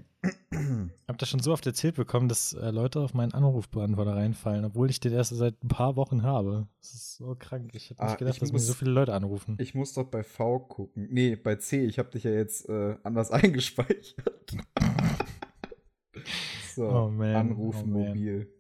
Ich 0.52 1.08
habe 1.08 1.18
das 1.20 1.30
schon 1.30 1.42
so 1.42 1.54
oft 1.54 1.66
erzählt 1.68 1.96
bekommen, 1.96 2.28
dass 2.28 2.54
äh, 2.54 2.72
Leute 2.72 3.02
auf 3.02 3.14
meinen 3.14 3.34
Anrufbeantworter 3.34 4.16
reinfallen, 4.16 4.66
obwohl 4.66 4.90
ich 4.90 5.00
den 5.00 5.14
erst 5.14 5.36
seit 5.36 5.64
ein 5.64 5.68
paar 5.68 5.96
Wochen 5.96 6.24
habe. 6.24 6.68
Das 6.82 6.94
ist 6.94 7.18
so 7.18 7.36
krank. 7.38 7.76
Ich 7.76 7.92
hätte 7.92 8.04
nicht 8.04 8.14
ah, 8.14 8.16
gedacht, 8.16 8.42
dass 8.42 8.52
muss, 8.52 8.62
mir 8.62 8.66
so 8.66 8.74
viele 8.74 8.92
Leute 8.92 9.14
anrufen. 9.14 9.58
Ich 9.60 9.76
muss 9.76 9.94
doch 9.94 10.06
bei 10.06 10.24
V 10.24 10.60
gucken. 10.60 11.08
Nee, 11.12 11.36
bei 11.36 11.58
C. 11.58 11.86
Ich 11.86 12.00
habe 12.00 12.10
dich 12.10 12.24
ja 12.24 12.32
jetzt 12.32 12.68
äh, 12.68 12.96
anders 13.04 13.30
eingespeichert. 13.32 14.58
so, 16.76 16.90
oh 16.90 17.10
man, 17.10 17.36
Anruf 17.36 17.84
oh 17.84 17.86
mobil. 17.86 18.52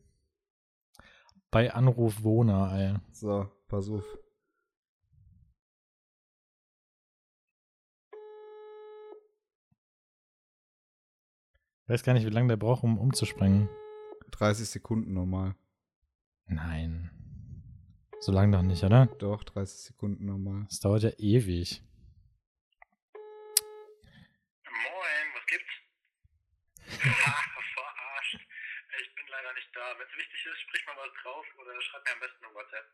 Bei 1.49 1.73
Anruf 1.73 2.21
Wohner, 2.21 2.71
ey. 2.77 2.93
So, 3.11 3.47
pass 3.67 3.89
auf. 3.89 4.03
Ich 11.85 11.89
weiß 11.89 12.01
gar 12.01 12.13
nicht, 12.13 12.25
wie 12.25 12.31
lange 12.31 12.47
der 12.47 12.57
braucht, 12.57 12.83
um 12.83 12.97
umzuspringen. 12.97 13.69
30 14.31 14.67
Sekunden 14.67 15.13
normal. 15.13 15.53
Nein. 16.47 17.11
So 18.21 18.31
lange 18.31 18.57
doch 18.57 18.63
nicht, 18.63 18.83
oder? 18.83 19.05
Doch, 19.05 19.43
30 19.43 19.93
Sekunden 19.93 20.25
normal. 20.25 20.65
Das 20.67 20.79
dauert 20.79 21.03
ja 21.03 21.11
ewig. 21.19 21.83
Moin, 24.65 25.27
was 25.35 25.45
gibt's? 25.45 25.73
Verarscht. 27.05 28.39
Ich 29.03 29.13
bin 29.13 29.25
leider 29.29 29.53
nicht 29.53 29.69
da. 29.75 29.93
Wenn 29.99 30.07
es 30.07 30.17
wichtig 30.17 30.43
ist, 30.43 30.61
sprich 30.61 30.83
mal 30.87 30.95
was 30.97 31.13
drauf 31.21 31.45
oder 31.61 31.79
schreib 31.83 32.03
mir 32.03 32.13
am 32.13 32.19
besten 32.19 32.45
eine 32.45 32.55
WhatsApp. 32.55 32.87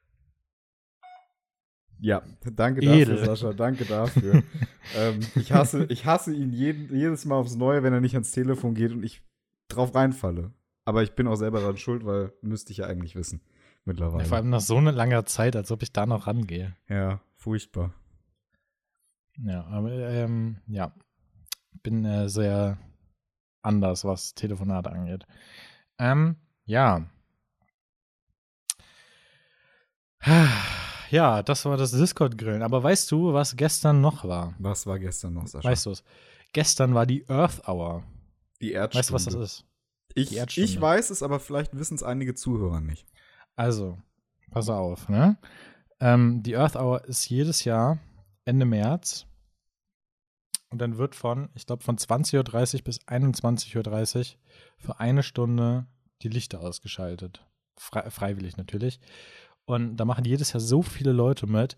Ja, 2.02 2.24
danke 2.56 2.82
dafür, 2.82 3.00
Edel. 3.00 3.26
Sascha, 3.26 3.54
danke 3.54 3.86
dafür. 3.86 4.42
ähm, 4.98 5.20
ich, 5.36 5.52
hasse, 5.54 5.86
ich 5.90 6.06
hasse 6.08 6.34
ihn 6.34 6.52
jeden, 6.52 6.96
jedes 6.96 7.26
Mal 7.26 7.36
aufs 7.36 7.56
Neue, 7.56 7.84
wenn 7.84 7.94
er 7.94 8.02
nicht 8.02 8.16
ans 8.16 8.32
Telefon 8.32 8.74
geht 8.74 8.92
und 8.92 9.04
ich 9.04 9.22
drauf 9.68 9.94
reinfalle. 9.94 10.52
Aber 10.84 11.04
ich 11.04 11.14
bin 11.14 11.28
auch 11.28 11.36
selber 11.36 11.60
daran 11.60 11.78
schuld, 11.78 12.04
weil 12.04 12.34
müsste 12.42 12.72
ich 12.72 12.78
ja 12.78 12.88
eigentlich 12.88 13.16
wissen. 13.16 13.42
Mittlerweile. 13.86 14.24
Ja, 14.24 14.30
vor 14.30 14.38
allem 14.38 14.50
nach 14.50 14.62
so 14.62 14.78
einer 14.78 14.92
langer 14.92 15.26
Zeit, 15.26 15.56
als 15.56 15.72
ob 15.72 15.84
ich 15.84 15.94
da 15.94 16.08
noch 16.08 16.26
rangehe. 16.26 16.76
Ja, 16.90 17.22
furchtbar. 17.36 17.94
Ja, 19.38 19.64
aber 19.66 19.92
ähm, 19.92 20.58
ja, 20.68 20.94
bin 21.84 22.04
äh, 22.04 22.30
sehr 22.30 22.80
anders, 23.62 24.06
was 24.06 24.34
Telefonate 24.34 24.92
angeht. 24.92 25.26
Ähm, 26.00 26.36
ja. 26.66 27.06
Ja, 31.12 31.44
das 31.44 31.66
war 31.66 31.76
das 31.76 31.92
Discord-Grillen. 31.92 32.64
Aber 32.64 32.82
weißt 32.82 33.12
du, 33.12 33.34
was 33.34 33.56
gestern 33.56 34.00
noch 34.00 34.24
war? 34.24 34.56
Was 34.60 34.88
war 34.88 34.98
gestern 34.98 35.34
noch, 35.34 35.46
Sascha? 35.46 35.70
Weißt 35.70 35.86
du 35.86 35.92
es? 35.92 36.04
Gestern 36.54 36.94
war 36.94 37.06
die 37.06 37.28
Earth 37.30 37.68
Hour. 37.68 38.04
Die 38.62 38.72
Erdstunde. 38.72 39.00
Weißt 39.00 39.10
du, 39.10 39.14
was 39.14 39.26
das 39.26 39.36
ist? 39.36 39.66
Ich, 40.16 40.38
ich 40.58 40.82
weiß 40.82 41.10
es, 41.10 41.24
aber 41.24 41.40
vielleicht 41.40 41.78
wissen 41.78 41.96
es 41.96 42.04
einige 42.04 42.34
Zuhörer 42.34 42.82
nicht. 42.82 43.06
Also, 43.56 43.98
pass 44.52 44.70
auf, 44.70 45.10
ne? 45.10 45.38
Ähm, 46.00 46.44
die 46.44 46.58
Earth 46.58 46.76
Hour 46.76 47.06
ist 47.06 47.30
jedes 47.30 47.64
Jahr 47.64 48.00
Ende 48.46 48.66
März. 48.66 49.26
Und 50.70 50.80
dann 50.80 50.98
wird 50.98 51.16
von, 51.16 51.50
ich 51.54 51.66
glaube, 51.66 51.84
von 51.84 51.98
20.30 51.98 52.78
Uhr 52.78 52.84
bis 52.84 53.00
21.30 53.02 54.18
Uhr 54.18 54.38
für 54.78 55.00
eine 55.00 55.24
Stunde 55.24 55.88
die 56.22 56.30
Lichter 56.30 56.62
ausgeschaltet. 56.62 57.46
Fre 57.78 58.10
freiwillig 58.10 58.58
natürlich. 58.58 59.00
Und 59.72 59.98
da 59.98 60.06
machen 60.06 60.26
jedes 60.26 60.54
Jahr 60.54 60.60
so 60.60 60.82
viele 60.82 61.12
Leute 61.12 61.48
mit, 61.48 61.78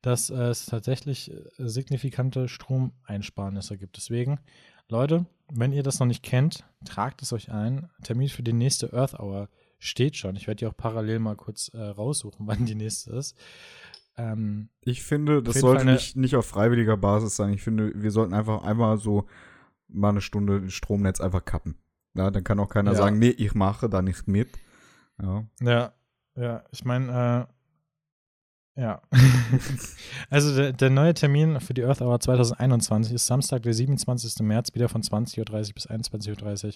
dass 0.00 0.30
äh, 0.30 0.34
es 0.34 0.66
tatsächlich 0.66 1.32
äh, 1.32 1.42
signifikante 1.58 2.48
Stromeinsparnisse 2.48 3.78
gibt. 3.78 3.96
Deswegen, 3.96 4.40
Leute, 4.88 5.26
wenn 5.52 5.72
ihr 5.72 5.82
das 5.82 6.00
noch 6.00 6.06
nicht 6.06 6.22
kennt, 6.22 6.64
tragt 6.84 7.22
es 7.22 7.32
euch 7.32 7.50
ein. 7.50 7.88
Termin 8.02 8.28
für 8.28 8.42
die 8.42 8.52
nächste 8.52 8.92
Earth 8.92 9.18
Hour 9.18 9.48
steht 9.78 10.16
schon. 10.16 10.36
Ich 10.36 10.46
werde 10.46 10.58
die 10.58 10.66
auch 10.66 10.76
parallel 10.76 11.18
mal 11.18 11.36
kurz 11.36 11.68
äh, 11.68 11.80
raussuchen, 11.80 12.46
wann 12.46 12.66
die 12.66 12.74
nächste 12.74 13.12
ist. 13.12 13.36
Ähm, 14.16 14.68
ich 14.82 15.02
finde, 15.02 15.42
das 15.42 15.60
sollte 15.60 15.86
nicht, 15.86 16.16
nicht 16.16 16.36
auf 16.36 16.46
freiwilliger 16.46 16.96
Basis 16.96 17.36
sein. 17.36 17.52
Ich 17.52 17.62
finde, 17.62 17.92
wir 17.94 18.10
sollten 18.10 18.34
einfach 18.34 18.62
einmal 18.62 18.98
so 18.98 19.26
mal 19.88 20.10
eine 20.10 20.20
Stunde 20.20 20.60
das 20.60 20.72
Stromnetz 20.72 21.20
einfach 21.20 21.44
kappen. 21.44 21.76
Ja, 22.14 22.30
dann 22.30 22.44
kann 22.44 22.60
auch 22.60 22.68
keiner 22.68 22.92
ja. 22.92 22.96
sagen, 22.96 23.18
nee, 23.18 23.30
ich 23.30 23.54
mache 23.54 23.88
da 23.88 24.02
nicht 24.02 24.28
mit. 24.28 24.50
Ja. 25.22 25.46
ja, 25.60 25.92
ja, 26.36 26.64
ich 26.70 26.84
meine, 26.84 27.46
äh, 28.76 28.80
ja. 28.80 29.02
also 30.30 30.54
der, 30.54 30.72
der, 30.72 30.90
neue 30.90 31.14
Termin 31.14 31.60
für 31.60 31.74
die 31.74 31.84
Earth 31.84 32.00
Hour 32.00 32.18
2021 32.20 33.14
ist 33.14 33.26
Samstag, 33.26 33.62
der 33.62 33.74
27. 33.74 34.40
März, 34.40 34.74
wieder 34.74 34.88
von 34.88 35.02
20.30 35.02 35.38
Uhr 35.38 35.74
bis 35.74 35.88
21.30 35.88 36.66
Uhr. 36.66 36.72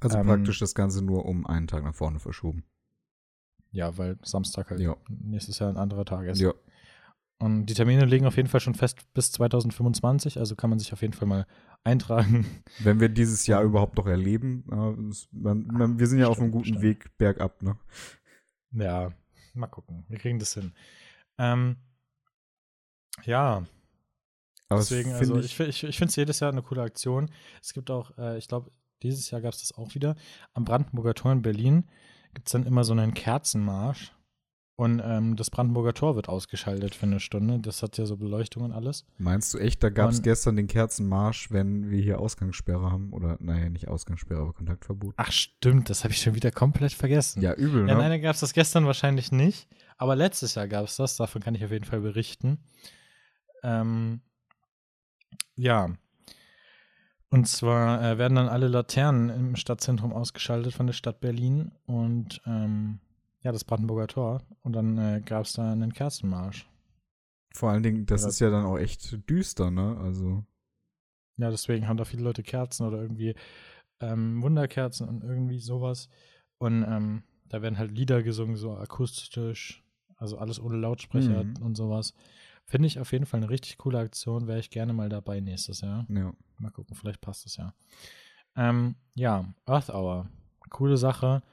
Also 0.00 0.18
ähm, 0.18 0.26
praktisch 0.26 0.58
das 0.58 0.74
Ganze 0.74 1.02
nur 1.02 1.24
um 1.24 1.46
einen 1.46 1.66
Tag 1.66 1.84
nach 1.84 1.94
vorne 1.94 2.18
verschoben. 2.18 2.64
Ja, 3.70 3.96
weil 3.98 4.18
Samstag 4.22 4.70
halt 4.70 4.80
ja. 4.80 4.96
nächstes 5.08 5.58
Jahr 5.58 5.70
ein 5.70 5.76
anderer 5.76 6.04
Tag 6.04 6.26
ist. 6.26 6.40
Ja. 6.40 6.52
Und 7.38 7.66
die 7.66 7.74
Termine 7.74 8.06
liegen 8.06 8.26
auf 8.26 8.36
jeden 8.36 8.48
Fall 8.48 8.60
schon 8.60 8.74
fest 8.74 8.98
bis 9.12 9.30
2025, 9.32 10.38
also 10.38 10.56
kann 10.56 10.70
man 10.70 10.78
sich 10.78 10.94
auf 10.94 11.02
jeden 11.02 11.12
Fall 11.12 11.28
mal 11.28 11.46
eintragen. 11.84 12.46
Wenn 12.78 13.00
wir 13.00 13.10
dieses 13.10 13.46
Jahr 13.46 13.62
überhaupt 13.62 13.98
noch 13.98 14.06
erleben, 14.06 14.64
äh, 14.70 15.98
wir 15.98 16.06
sind 16.06 16.18
ja 16.18 16.28
auf 16.28 16.40
einem 16.40 16.50
guten. 16.50 16.80
Weg 16.80 17.16
bergab, 17.18 17.62
ne? 17.62 17.76
Ja, 18.72 19.12
mal 19.54 19.66
gucken. 19.66 20.04
Wir 20.08 20.18
kriegen 20.18 20.38
das 20.38 20.54
hin. 20.54 20.74
Ähm, 21.38 21.76
ja. 23.24 23.64
Aber 24.68 24.80
Deswegen, 24.80 25.12
also 25.12 25.38
ich, 25.38 25.58
ich, 25.60 25.84
ich 25.84 25.96
finde 25.96 26.10
es 26.10 26.16
jedes 26.16 26.40
Jahr 26.40 26.50
eine 26.50 26.62
coole 26.62 26.82
Aktion. 26.82 27.30
Es 27.62 27.72
gibt 27.72 27.90
auch, 27.90 28.16
äh, 28.18 28.36
ich 28.38 28.48
glaube, 28.48 28.70
dieses 29.02 29.30
Jahr 29.30 29.40
gab 29.40 29.52
es 29.52 29.60
das 29.60 29.72
auch 29.76 29.94
wieder. 29.94 30.16
Am 30.54 30.64
Brandenburger 30.64 31.14
Tor 31.14 31.32
in 31.32 31.42
Berlin 31.42 31.88
gibt 32.34 32.48
es 32.48 32.52
dann 32.52 32.66
immer 32.66 32.84
so 32.84 32.92
einen 32.92 33.14
Kerzenmarsch. 33.14 34.12
Und 34.78 35.00
ähm, 35.02 35.36
das 35.36 35.48
Brandenburger 35.48 35.94
Tor 35.94 36.16
wird 36.16 36.28
ausgeschaltet 36.28 36.94
für 36.94 37.06
eine 37.06 37.18
Stunde. 37.18 37.58
Das 37.60 37.82
hat 37.82 37.96
ja 37.96 38.04
so 38.04 38.18
Beleuchtung 38.18 38.62
und 38.62 38.72
alles. 38.72 39.06
Meinst 39.16 39.54
du 39.54 39.58
echt, 39.58 39.82
da 39.82 39.88
gab 39.88 40.10
es 40.10 40.20
gestern 40.20 40.56
den 40.56 40.66
Kerzenmarsch, 40.66 41.50
wenn 41.50 41.88
wir 41.88 42.02
hier 42.02 42.20
Ausgangssperre 42.20 42.92
haben? 42.92 43.14
Oder, 43.14 43.38
naja, 43.40 43.70
nicht 43.70 43.88
Ausgangssperre, 43.88 44.42
aber 44.42 44.52
Kontaktverbot. 44.52 45.14
Ach 45.16 45.32
stimmt, 45.32 45.88
das 45.88 46.04
habe 46.04 46.12
ich 46.12 46.20
schon 46.20 46.34
wieder 46.34 46.50
komplett 46.50 46.92
vergessen. 46.92 47.40
Ja, 47.40 47.54
übel, 47.54 47.84
ne? 47.84 47.92
Ja, 47.92 47.96
nein, 47.96 48.10
da 48.10 48.18
gab 48.18 48.34
es 48.34 48.40
das 48.40 48.52
gestern 48.52 48.84
wahrscheinlich 48.84 49.32
nicht. 49.32 49.66
Aber 49.96 50.14
letztes 50.14 50.56
Jahr 50.56 50.68
gab 50.68 50.84
es 50.84 50.96
das, 50.96 51.16
davon 51.16 51.40
kann 51.40 51.54
ich 51.54 51.64
auf 51.64 51.70
jeden 51.70 51.86
Fall 51.86 52.02
berichten. 52.02 52.58
Ähm, 53.62 54.20
ja. 55.54 55.88
Und 57.30 57.48
zwar 57.48 58.02
äh, 58.02 58.18
werden 58.18 58.34
dann 58.34 58.48
alle 58.48 58.68
Laternen 58.68 59.30
im 59.30 59.56
Stadtzentrum 59.56 60.12
ausgeschaltet 60.12 60.74
von 60.74 60.86
der 60.86 60.92
Stadt 60.92 61.20
Berlin 61.20 61.72
und 61.86 62.42
ähm, 62.46 63.00
ja, 63.46 63.52
das 63.52 63.62
Brandenburger 63.62 64.08
Tor. 64.08 64.42
Und 64.62 64.72
dann 64.72 64.98
äh, 64.98 65.22
gab 65.24 65.44
es 65.44 65.52
da 65.52 65.70
einen 65.70 65.92
Kerzenmarsch. 65.92 66.68
Vor 67.54 67.70
allen 67.70 67.84
Dingen, 67.84 68.04
das 68.04 68.22
ja, 68.22 68.28
ist 68.28 68.40
ja 68.40 68.50
dann 68.50 68.64
auch 68.64 68.76
echt 68.76 69.30
düster, 69.30 69.70
ne? 69.70 69.96
Also. 70.00 70.44
Ja, 71.36 71.50
deswegen 71.50 71.86
haben 71.86 71.96
da 71.96 72.04
viele 72.04 72.24
Leute 72.24 72.42
Kerzen 72.42 72.84
oder 72.88 73.00
irgendwie 73.00 73.36
ähm, 74.00 74.42
Wunderkerzen 74.42 75.08
und 75.08 75.22
irgendwie 75.22 75.60
sowas. 75.60 76.08
Und 76.58 76.82
ähm, 76.82 77.22
da 77.48 77.62
werden 77.62 77.78
halt 77.78 77.92
Lieder 77.92 78.24
gesungen, 78.24 78.56
so 78.56 78.76
akustisch, 78.76 79.84
also 80.16 80.38
alles 80.38 80.58
ohne 80.58 80.78
Lautsprecher 80.78 81.44
mhm. 81.44 81.62
und 81.62 81.76
sowas. 81.76 82.14
Finde 82.64 82.88
ich 82.88 82.98
auf 82.98 83.12
jeden 83.12 83.26
Fall 83.26 83.38
eine 83.38 83.50
richtig 83.50 83.78
coole 83.78 84.00
Aktion. 84.00 84.48
Wäre 84.48 84.58
ich 84.58 84.70
gerne 84.70 84.92
mal 84.92 85.08
dabei 85.08 85.38
nächstes 85.38 85.82
Jahr. 85.82 86.04
Ja. 86.08 86.32
Mal 86.58 86.72
gucken, 86.72 86.96
vielleicht 86.96 87.20
passt 87.20 87.46
es 87.46 87.56
ja. 87.58 87.72
Ähm, 88.56 88.96
ja, 89.14 89.44
Earth 89.66 89.90
Hour. 89.90 90.28
Coole 90.68 90.96
Sache. 90.96 91.44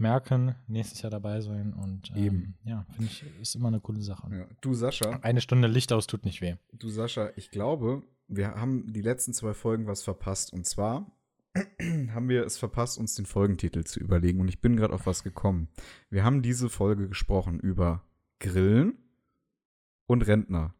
Merken, 0.00 0.54
nächstes 0.66 1.02
Jahr 1.02 1.10
dabei 1.10 1.40
sein 1.40 1.72
und 1.74 2.10
ähm, 2.16 2.24
Eben. 2.24 2.54
ja, 2.64 2.84
finde 2.96 3.10
ich, 3.10 3.24
ist 3.40 3.54
immer 3.54 3.68
eine 3.68 3.80
coole 3.80 4.00
Sache. 4.00 4.28
Ja. 4.34 4.46
Du, 4.60 4.74
Sascha. 4.74 5.20
Eine 5.22 5.40
Stunde 5.40 5.68
Licht 5.68 5.92
aus 5.92 6.06
tut 6.06 6.24
nicht 6.24 6.40
weh. 6.40 6.56
Du, 6.72 6.88
Sascha, 6.88 7.30
ich 7.36 7.50
glaube, 7.50 8.02
wir 8.26 8.54
haben 8.54 8.92
die 8.92 9.02
letzten 9.02 9.34
zwei 9.34 9.54
Folgen 9.54 9.86
was 9.86 10.02
verpasst. 10.02 10.52
Und 10.52 10.64
zwar 10.66 11.10
haben 11.54 12.28
wir 12.28 12.44
es 12.44 12.58
verpasst, 12.58 12.98
uns 12.98 13.14
den 13.14 13.26
Folgentitel 13.26 13.84
zu 13.84 14.00
überlegen. 14.00 14.40
Und 14.40 14.48
ich 14.48 14.60
bin 14.60 14.76
gerade 14.76 14.94
auf 14.94 15.06
was 15.06 15.22
gekommen. 15.24 15.68
Wir 16.08 16.24
haben 16.24 16.42
diese 16.42 16.68
Folge 16.68 17.08
gesprochen 17.08 17.60
über 17.60 18.04
Grillen 18.38 18.94
und 20.06 20.22
Rentner. 20.22 20.74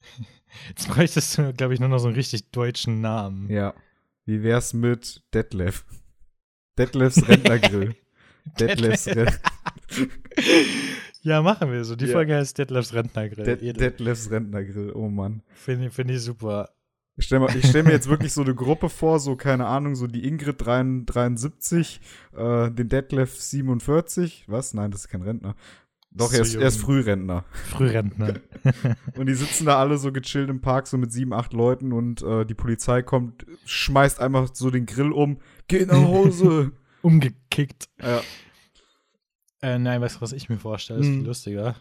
Jetzt 0.68 0.88
bräuchtest 0.88 1.38
du, 1.38 1.52
glaube 1.52 1.74
ich, 1.74 1.80
nur 1.80 1.88
noch 1.90 1.98
so 1.98 2.08
einen 2.08 2.16
richtig 2.16 2.50
deutschen 2.50 3.00
Namen. 3.00 3.50
Ja. 3.50 3.74
Wie 4.24 4.42
wär's 4.42 4.74
mit 4.74 5.22
Detlef? 5.34 5.84
Detlefs 6.78 7.28
Rentnergrill. 7.28 7.94
Detlefs 8.58 9.06
Rentnergrill. 9.06 9.38
Ja, 11.22 11.42
machen 11.42 11.72
wir 11.72 11.84
so. 11.84 11.96
Die 11.96 12.06
ja. 12.06 12.12
Folge 12.12 12.36
heißt 12.36 12.56
Detlefs 12.56 12.94
Rentnergrill. 12.94 13.44
De 13.44 13.72
Detlefs 13.72 14.30
Rentnergrill, 14.30 14.92
oh 14.92 15.08
Mann. 15.08 15.42
Finde 15.52 15.90
find 15.90 16.10
ich 16.10 16.22
super. 16.22 16.70
Ich 17.16 17.24
stelle 17.24 17.48
stell 17.64 17.82
mir 17.82 17.90
jetzt 17.90 18.08
wirklich 18.08 18.32
so 18.32 18.42
eine 18.42 18.54
Gruppe 18.54 18.88
vor, 18.88 19.18
so, 19.18 19.34
keine 19.34 19.66
Ahnung, 19.66 19.96
so 19.96 20.06
die 20.06 20.26
Ingrid 20.26 20.56
73, 20.64 22.00
äh, 22.36 22.70
den 22.70 22.88
Detlef 22.88 23.40
47. 23.40 24.44
Was? 24.46 24.72
Nein, 24.72 24.92
das 24.92 25.02
ist 25.02 25.08
kein 25.08 25.22
Rentner. 25.22 25.56
Doch, 26.10 26.32
er 26.32 26.40
ist, 26.40 26.54
er 26.54 26.66
ist 26.66 26.80
Frührentner. 26.80 27.44
Frührentner. 27.70 28.34
und 29.16 29.26
die 29.26 29.34
sitzen 29.34 29.66
da 29.66 29.78
alle 29.78 29.98
so 29.98 30.10
gechillt 30.10 30.48
im 30.48 30.60
Park, 30.60 30.86
so 30.86 30.96
mit 30.96 31.12
sieben, 31.12 31.32
acht 31.32 31.52
Leuten 31.52 31.92
und 31.92 32.22
äh, 32.22 32.44
die 32.44 32.54
Polizei 32.54 33.02
kommt, 33.02 33.44
schmeißt 33.66 34.20
einfach 34.20 34.48
so 34.54 34.70
den 34.70 34.86
Grill 34.86 35.12
um, 35.12 35.38
geh 35.68 35.84
nach 35.84 35.96
Hause. 35.96 36.72
Umgekickt. 37.02 37.88
Ja. 38.02 38.22
Äh, 39.60 39.78
nein, 39.78 40.00
weißt 40.00 40.16
du, 40.16 40.20
was 40.22 40.32
ich 40.32 40.48
mir 40.48 40.58
vorstelle? 40.58 41.00
Ist 41.00 41.06
hm. 41.06 41.18
viel 41.18 41.26
lustiger. 41.26 41.76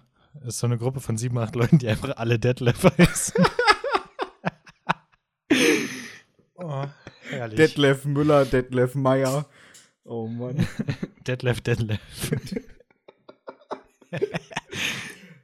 Ist 0.45 0.59
so 0.59 0.67
eine 0.67 0.77
Gruppe 0.77 0.99
von 0.99 1.17
sieben, 1.17 1.37
acht 1.37 1.55
Leuten, 1.55 1.79
die 1.79 1.87
einfach 1.87 2.17
alle 2.17 2.37
Detlef 2.37 2.83
heißen. 2.83 3.43
oh, 6.55 6.85
herrlich. 7.29 7.57
Detlef 7.57 8.05
Müller, 8.05 8.45
Detlef 8.45 8.93
Meyer. 8.93 9.47
Oh 10.03 10.27
Mann. 10.27 10.67
Detlef, 11.25 11.61
Detlef. 11.61 11.99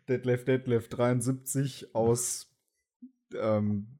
Detlef 0.07 0.45
Detlef 0.45 0.89
73 0.89 1.95
aus 1.95 2.51
ähm, 3.35 3.99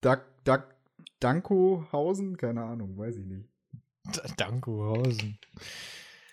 Duck, 0.00 0.22
Duck, 0.44 0.74
Dankohausen? 1.20 2.36
Keine 2.36 2.64
Ahnung, 2.64 2.96
weiß 2.96 3.16
ich 3.16 3.26
nicht. 3.26 3.48
Dankohausen. 4.36 5.38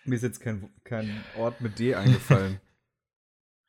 Mir 0.05 0.15
ist 0.15 0.23
jetzt 0.23 0.39
kein, 0.39 0.69
kein 0.83 1.23
Ort 1.37 1.61
mit 1.61 1.79
D 1.79 1.93
eingefallen. 1.93 2.59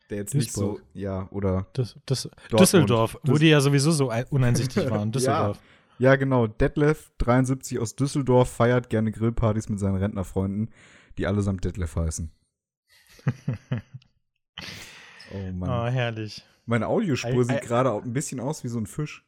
der 0.08 0.18
jetzt 0.18 0.34
nicht 0.34 0.52
so, 0.52 0.80
ja, 0.94 1.28
oder. 1.30 1.66
Das, 1.72 1.98
das, 2.06 2.30
Düsseldorf, 2.58 3.18
wo 3.24 3.36
die 3.36 3.48
ja 3.48 3.60
sowieso 3.60 3.90
so 3.90 4.12
uneinsichtig 4.30 4.88
waren. 4.90 5.10
Düsseldorf. 5.12 5.58
ja, 5.98 6.10
ja, 6.10 6.16
genau. 6.16 6.46
Detlef, 6.46 7.10
73 7.18 7.80
aus 7.80 7.96
Düsseldorf, 7.96 8.48
feiert 8.50 8.88
gerne 8.88 9.10
Grillpartys 9.10 9.68
mit 9.68 9.80
seinen 9.80 9.96
Rentnerfreunden, 9.96 10.70
die 11.18 11.26
allesamt 11.26 11.64
Detlef 11.64 11.96
heißen. 11.96 12.30
oh 15.32 15.52
Mann. 15.52 15.70
Oh, 15.70 15.90
herrlich. 15.90 16.44
Meine 16.66 16.86
Audiospur 16.86 17.42
I, 17.42 17.44
sieht 17.44 17.62
gerade 17.62 17.92
ein 17.92 18.12
bisschen 18.12 18.40
aus 18.40 18.64
wie 18.64 18.68
so 18.68 18.78
ein 18.78 18.86
Fisch. 18.86 19.24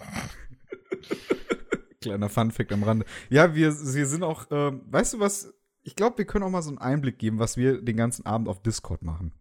Kleiner 2.00 2.28
Funfact 2.28 2.72
am 2.72 2.82
Rande. 2.82 3.06
Ja, 3.30 3.54
wir, 3.54 3.72
wir 3.72 4.06
sind 4.06 4.22
auch, 4.22 4.50
äh, 4.50 4.72
weißt 4.90 5.14
du 5.14 5.20
was? 5.20 5.54
Ich 5.82 5.96
glaube, 5.96 6.18
wir 6.18 6.24
können 6.24 6.44
auch 6.44 6.50
mal 6.50 6.62
so 6.62 6.70
einen 6.70 6.78
Einblick 6.78 7.18
geben, 7.18 7.38
was 7.38 7.56
wir 7.56 7.82
den 7.82 7.96
ganzen 7.96 8.26
Abend 8.26 8.48
auf 8.48 8.62
Discord 8.62 9.02
machen. 9.02 9.32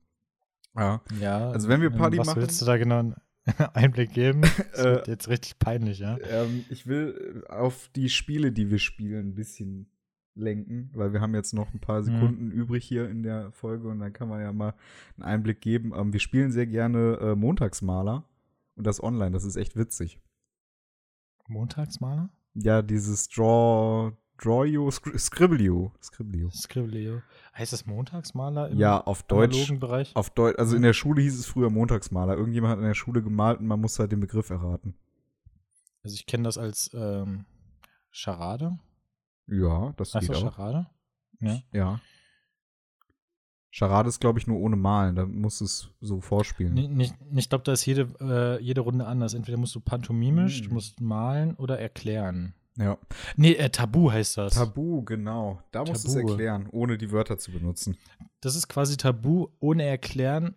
Ja. 0.76 1.02
Ja. 1.20 1.52
Also 1.52 1.68
wenn 1.68 1.82
wir 1.82 1.90
Party 1.90 2.18
was 2.18 2.28
machen. 2.28 2.42
Was 2.42 2.48
willst 2.48 2.62
du 2.62 2.66
da 2.66 2.78
genau 2.78 3.00
einen 3.00 3.16
Einblick 3.74 4.14
geben? 4.14 4.42
Das 4.42 4.58
wird 4.84 5.08
äh, 5.08 5.12
jetzt 5.12 5.30
richtig 5.30 5.60
peinlich, 5.60 6.00
ja. 6.00 6.18
Ähm, 6.22 6.66
ich 6.70 6.88
will 6.88 7.44
auf 7.50 7.90
die 7.96 8.10
Spiele, 8.10 8.52
die 8.52 8.72
wir 8.72 8.80
spielen, 8.80 9.30
ein 9.30 9.36
bisschen 9.36 9.90
lenken, 10.36 10.90
weil 10.94 11.14
wir 11.14 11.22
haben 11.22 11.36
jetzt 11.36 11.54
noch 11.54 11.74
ein 11.74 11.80
paar 11.80 12.02
mhm. 12.02 12.06
Sekunden 12.06 12.46
mhm. 12.46 12.52
übrig 12.52 12.86
hier 12.86 13.10
in 13.10 13.24
der 13.24 13.52
Folge 13.52 13.88
und 13.88 14.00
dann 14.00 14.14
kann 14.14 14.30
man 14.30 14.42
ja 14.42 14.52
mal 14.52 14.74
einen 15.18 15.24
Einblick 15.24 15.62
geben. 15.62 15.94
Ähm, 15.96 16.14
wir 16.14 16.20
spielen 16.20 16.52
sehr 16.52 16.68
gerne 16.68 17.18
äh, 17.22 17.36
Montagsmaler 17.36 18.24
und 18.76 18.88
das 18.88 19.02
online, 19.02 19.32
das 19.32 19.44
ist 19.44 19.56
echt 19.56 19.76
witzig. 19.76 20.20
Montagsmaler? 21.48 22.30
Ja, 22.56 22.82
dieses 22.82 23.28
Draw, 23.30 24.14
Draw 24.38 24.66
You, 24.66 24.90
Scribble 24.92 25.62
You. 25.62 25.92
Scribble 26.02 27.00
You. 27.00 27.20
Heißt 27.58 27.74
das 27.74 27.86
Montagsmaler 27.86 28.70
im 28.70 28.80
ja, 28.80 29.00
auf 29.00 29.24
Deutsch, 29.24 29.72
Bereich? 29.80 30.16
Auf 30.16 30.30
Deutsch, 30.32 30.58
also 30.58 30.76
in 30.76 30.82
der 30.82 30.94
Schule 30.94 31.22
hieß 31.22 31.38
es 31.38 31.46
früher 31.46 31.70
Montagsmaler. 31.70 32.36
Irgendjemand 32.36 32.72
hat 32.72 32.80
in 32.80 32.86
der 32.86 32.94
Schule 32.96 33.22
gemalt 33.22 33.60
und 33.60 33.68
man 33.68 33.80
muss 33.80 34.00
halt 34.00 34.12
den 34.12 34.20
Begriff 34.20 34.50
erraten. 34.50 34.96
Also 36.04 36.16
ich 36.16 36.26
kenne 36.26 36.44
das 36.44 36.58
als 36.58 36.92
ähm, 36.94 37.46
Charade. 38.12 38.80
Ja, 39.48 39.94
das 39.98 40.14
Hast 40.14 40.28
geht 40.28 40.36
auch. 40.36 40.56
Charade? 40.56 40.88
Ja. 41.40 41.60
ja. 41.74 42.02
Charade 43.72 44.08
ist, 44.08 44.20
glaube 44.20 44.38
ich, 44.38 44.46
nur 44.46 44.60
ohne 44.60 44.76
Malen. 44.76 45.16
Da 45.16 45.26
musst 45.26 45.62
du 45.62 45.66
es 45.66 45.90
so 46.00 46.22
vorspielen. 46.22 46.74
Nee, 46.76 46.88
nicht, 46.88 47.16
ich 47.36 47.50
glaube, 47.50 47.64
da 47.64 47.74
ist 47.74 47.86
jede, 47.86 48.08
äh, 48.22 48.62
jede 48.62 48.82
Runde 48.82 49.08
anders. 49.08 49.34
Entweder 49.34 49.58
musst 49.58 49.74
du 49.74 49.80
pantomimisch, 49.80 50.60
hm. 50.60 50.68
du 50.68 50.74
musst 50.76 51.02
malen 51.02 51.56
oder 51.56 51.80
erklären. 51.80 52.54
Ja. 52.78 52.98
Nee, 53.36 53.54
äh, 53.54 53.70
Tabu 53.70 54.12
heißt 54.12 54.38
das. 54.38 54.54
Tabu, 54.54 55.04
genau. 55.04 55.60
Da 55.72 55.80
Tabu. 55.80 55.92
musst 55.92 56.06
du 56.06 56.10
es 56.10 56.16
erklären, 56.16 56.68
ohne 56.72 56.98
die 56.98 57.12
Wörter 57.12 57.38
zu 57.38 57.52
benutzen. 57.52 57.98
Das 58.42 58.56
ist 58.56 58.68
quasi 58.68 58.98
Tabu 58.98 59.48
ohne 59.60 59.84
erklären 59.84 60.56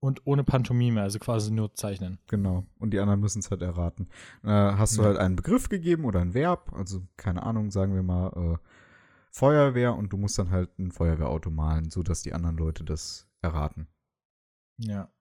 und 0.00 0.26
ohne 0.26 0.44
Pantomime, 0.44 1.02
also 1.02 1.18
quasi 1.18 1.52
nur 1.52 1.74
zeichnen. 1.74 2.18
Genau. 2.26 2.64
Und 2.78 2.92
die 2.92 2.98
anderen 2.98 3.20
müssen 3.20 3.40
es 3.40 3.50
halt 3.50 3.62
erraten. 3.62 4.08
Äh, 4.42 4.48
hast 4.48 4.96
du 4.96 5.04
halt 5.04 5.18
einen 5.18 5.36
Begriff 5.36 5.68
gegeben 5.68 6.04
oder 6.04 6.20
ein 6.20 6.34
Verb, 6.34 6.72
also 6.72 7.02
keine 7.16 7.42
Ahnung, 7.42 7.70
sagen 7.70 7.94
wir 7.94 8.02
mal 8.02 8.32
äh, 8.54 8.58
Feuerwehr 9.30 9.94
und 9.94 10.12
du 10.12 10.16
musst 10.16 10.38
dann 10.38 10.50
halt 10.50 10.76
ein 10.78 10.90
Feuerwehrauto 10.90 11.50
malen, 11.50 11.90
sodass 11.90 12.22
die 12.22 12.32
anderen 12.32 12.56
Leute 12.56 12.82
das 12.82 13.28
erraten. 13.42 13.86
Ja. 14.78 15.12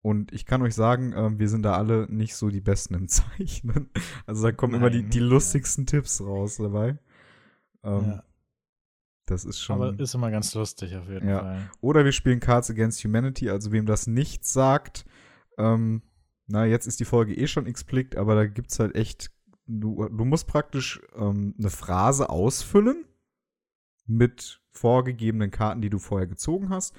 Und 0.00 0.32
ich 0.32 0.46
kann 0.46 0.62
euch 0.62 0.74
sagen, 0.74 1.12
äh, 1.12 1.38
wir 1.38 1.48
sind 1.48 1.62
da 1.62 1.76
alle 1.76 2.10
nicht 2.10 2.34
so 2.34 2.48
die 2.48 2.60
Besten 2.60 2.94
im 2.94 3.08
Zeichnen. 3.08 3.90
Also 4.26 4.42
da 4.44 4.52
kommen 4.52 4.72
Nein, 4.72 4.80
immer 4.80 4.90
die, 4.90 5.04
die 5.04 5.20
lustigsten 5.20 5.84
ja. 5.84 5.90
Tipps 5.90 6.20
raus 6.20 6.56
dabei. 6.56 6.98
Ähm, 7.84 8.04
ja. 8.06 8.24
Das 9.26 9.44
ist 9.44 9.60
schon. 9.60 9.80
Aber 9.80 9.98
ist 9.98 10.14
immer 10.14 10.30
ganz 10.30 10.54
lustig 10.54 10.96
auf 10.96 11.08
jeden 11.08 11.28
ja. 11.28 11.40
Fall. 11.40 11.70
Oder 11.80 12.04
wir 12.04 12.12
spielen 12.12 12.40
Cards 12.40 12.70
Against 12.70 13.04
Humanity, 13.04 13.50
also 13.50 13.72
wem 13.72 13.86
das 13.86 14.06
nicht 14.06 14.44
sagt, 14.44 15.04
ähm, 15.58 16.02
na, 16.46 16.64
jetzt 16.66 16.86
ist 16.86 17.00
die 17.00 17.04
Folge 17.04 17.34
eh 17.34 17.46
schon 17.46 17.66
explicit, 17.66 18.16
aber 18.16 18.34
da 18.34 18.46
gibt 18.46 18.72
es 18.72 18.78
halt 18.78 18.94
echt, 18.94 19.30
du, 19.66 20.08
du 20.08 20.24
musst 20.24 20.46
praktisch 20.46 21.00
ähm, 21.14 21.54
eine 21.58 21.70
Phrase 21.70 22.28
ausfüllen 22.28 23.04
mit 24.06 24.60
vorgegebenen 24.72 25.50
Karten, 25.50 25.80
die 25.80 25.90
du 25.90 25.98
vorher 25.98 26.26
gezogen 26.26 26.70
hast. 26.70 26.94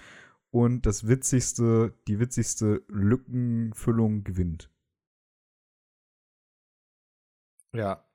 Und 0.49 0.85
das 0.85 1.07
witzigste, 1.07 1.93
die 2.07 2.19
witzigste 2.19 2.83
Lückenfüllung 2.87 4.23
gewinnt. 4.23 4.69
Ja. 7.73 8.05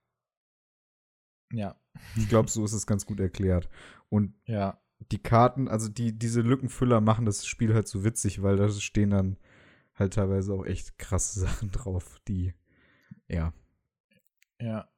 Ja. 1.53 1.77
Ich 2.17 2.29
glaube, 2.29 2.51
so 2.51 2.65
ist 2.65 2.73
es 2.73 2.87
ganz 2.87 3.07
gut 3.07 3.21
erklärt. 3.21 3.69
Und 4.09 4.35
ja. 4.45 4.81
die 5.11 5.23
Karten, 5.23 5.69
also 5.69 5.89
die, 5.89 6.17
diese 6.19 6.41
Lückenfüller 6.41 7.01
machen 7.01 7.27
das 7.27 7.47
Spiel 7.47 7.75
halt 7.75 7.89
so 7.89 8.05
witzig, 8.05 8.43
weil 8.43 8.57
da 8.57 8.69
stehen 8.69 9.11
dann 9.11 9.37
halt 9.95 10.15
teilweise 10.15 10.53
auch 10.53 10.65
echt 10.65 10.99
krasse 10.99 11.41
Sachen 11.41 11.71
drauf, 11.71 12.19
die, 12.29 12.55
ja. 13.29 13.53
Ja. 14.61 14.89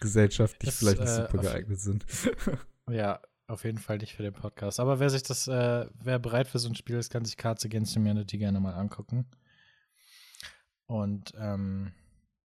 Gesellschaftlich 0.00 0.70
das, 0.70 0.78
vielleicht 0.78 1.00
nicht 1.00 1.10
äh, 1.10 1.22
super 1.22 1.38
geeignet 1.38 1.80
sind. 1.80 2.06
ja, 2.88 3.20
auf 3.48 3.64
jeden 3.64 3.78
Fall 3.78 3.98
nicht 3.98 4.14
für 4.14 4.22
den 4.22 4.34
Podcast. 4.34 4.78
Aber 4.78 5.00
wer 5.00 5.10
sich 5.10 5.22
das, 5.22 5.48
äh, 5.48 5.86
wer 5.94 6.18
bereit 6.18 6.48
für 6.48 6.58
so 6.58 6.68
ein 6.68 6.74
Spiel 6.74 6.96
ist, 6.96 7.10
kann 7.10 7.24
sich 7.24 7.36
Cards 7.36 7.64
Against 7.64 7.96
Humanity 7.96 8.38
gerne 8.38 8.60
mal 8.60 8.74
angucken. 8.74 9.26
Und 10.86 11.32
ähm, 11.38 11.92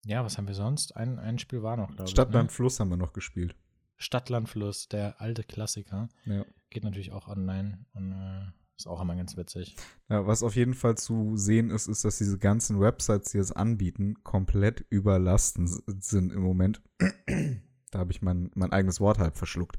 ja, 0.08 0.24
was 0.24 0.38
haben 0.38 0.48
wir 0.48 0.56
sonst? 0.56 0.96
Ein, 0.96 1.20
ein 1.20 1.38
Spiel 1.38 1.64
war 1.64 1.78
noch, 1.78 1.88
glaube 1.88 2.06
ich. 2.06 2.12
Stadtland 2.12 2.50
ne? 2.50 2.54
Fluss 2.54 2.80
haben 2.80 2.90
wir 2.90 2.98
noch 2.98 3.14
gespielt. 3.14 3.56
Stadtland 3.98 4.48
Fluss, 4.48 4.88
der 4.88 5.20
alte 5.22 5.44
Klassiker. 5.44 6.10
Ja. 6.26 6.46
Geht 6.70 6.84
natürlich 6.84 7.12
auch 7.12 7.28
online 7.28 7.86
und 7.94 8.12
äh, 8.12 8.52
ist 8.78 8.88
auch 8.88 9.02
immer 9.02 9.16
ganz 9.16 9.36
witzig. 9.36 9.76
Ja, 10.10 10.26
was 10.28 10.44
auf 10.44 10.56
jeden 10.56 10.76
Fall 10.76 10.96
zu 10.98 11.36
sehen 11.36 11.72
ist, 11.72 11.88
ist, 11.88 12.06
dass 12.06 12.18
diese 12.20 12.38
ganzen 12.38 12.80
Websites, 12.80 13.32
die 13.32 13.40
es 13.40 13.52
anbieten, 13.52 14.24
komplett 14.24 14.86
überlasten 14.90 15.68
sind 16.00 16.32
im 16.32 16.42
Moment. 16.42 16.82
da 17.92 18.00
habe 18.00 18.12
ich 18.12 18.22
mein, 18.22 18.52
mein 18.56 18.72
eigenes 18.72 19.02
Wort 19.02 19.18
halb 19.18 19.36
verschluckt. 19.36 19.78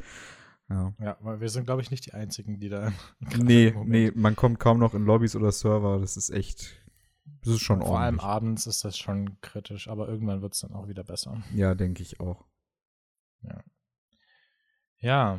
Ja. 0.68 0.92
ja, 1.00 1.16
weil 1.20 1.40
wir 1.40 1.48
sind, 1.48 1.64
glaube 1.64 1.80
ich, 1.80 1.90
nicht 1.90 2.04
die 2.04 2.12
Einzigen, 2.12 2.60
die 2.60 2.68
da. 2.68 2.92
nee, 3.38 3.74
nee, 3.86 4.12
man 4.14 4.36
kommt 4.36 4.58
kaum 4.58 4.78
noch 4.78 4.92
in 4.92 5.04
Lobbys 5.06 5.34
oder 5.34 5.52
Server. 5.52 5.98
Das 5.98 6.16
ist 6.16 6.30
echt. 6.30 6.76
Das 7.42 7.54
ist 7.54 7.60
schon 7.60 7.80
Vor 7.80 7.98
allem 7.98 8.20
abends 8.20 8.66
ist 8.66 8.84
das 8.84 8.98
schon 8.98 9.40
kritisch, 9.40 9.88
aber 9.88 10.08
irgendwann 10.08 10.42
wird 10.42 10.54
es 10.54 10.60
dann 10.60 10.72
auch 10.72 10.88
wieder 10.88 11.04
besser. 11.04 11.42
Ja, 11.54 11.74
denke 11.74 12.02
ich 12.02 12.20
auch. 12.20 12.44
Ja. 13.42 13.62
Ja. 15.00 15.38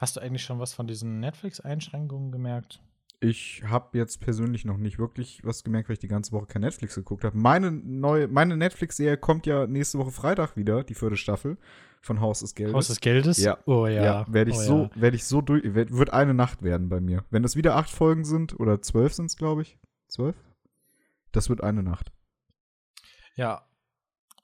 Hast 0.00 0.16
du 0.16 0.20
eigentlich 0.20 0.44
schon 0.44 0.58
was 0.58 0.74
von 0.74 0.86
diesen 0.86 1.20
Netflix-Einschränkungen 1.20 2.30
gemerkt? 2.30 2.80
Ich 3.20 3.62
habe 3.66 3.96
jetzt 3.96 4.20
persönlich 4.20 4.66
noch 4.66 4.76
nicht 4.76 4.98
wirklich 4.98 5.40
was 5.42 5.64
gemerkt, 5.64 5.88
weil 5.88 5.94
ich 5.94 6.00
die 6.00 6.08
ganze 6.08 6.32
Woche 6.32 6.46
kein 6.46 6.60
Netflix 6.60 6.94
geguckt 6.94 7.24
habe. 7.24 7.36
Meine 7.36 7.70
neue, 7.70 8.28
meine 8.28 8.56
Netflix-Serie 8.56 9.16
kommt 9.16 9.46
ja 9.46 9.66
nächste 9.66 9.98
Woche 9.98 10.10
Freitag 10.10 10.56
wieder, 10.56 10.84
die 10.84 10.94
vierte 10.94 11.16
Staffel 11.16 11.56
von 12.02 12.20
Haus 12.20 12.40
des 12.40 12.54
Geldes. 12.54 12.74
Haus 12.74 12.88
des 12.88 13.00
Geldes? 13.00 13.38
Ja. 13.38 13.58
Oh 13.64 13.86
ja. 13.86 14.04
ja 14.04 14.26
werde 14.28 14.50
ich 14.50 14.58
oh, 14.58 14.62
so, 14.62 14.82
ja. 14.82 15.00
werde 15.00 15.16
ich 15.16 15.24
so 15.24 15.40
durch, 15.40 15.62
wird 15.74 16.12
eine 16.12 16.34
Nacht 16.34 16.62
werden 16.62 16.90
bei 16.90 17.00
mir. 17.00 17.24
Wenn 17.30 17.42
das 17.42 17.56
wieder 17.56 17.76
acht 17.76 17.90
Folgen 17.90 18.24
sind 18.24 18.58
oder 18.60 18.82
zwölf 18.82 19.14
sind 19.14 19.26
es, 19.26 19.36
glaube 19.36 19.62
ich. 19.62 19.78
Zwölf? 20.08 20.36
Das 21.36 21.50
wird 21.50 21.62
eine 21.62 21.82
Nacht. 21.82 22.12
Ja. 23.34 23.68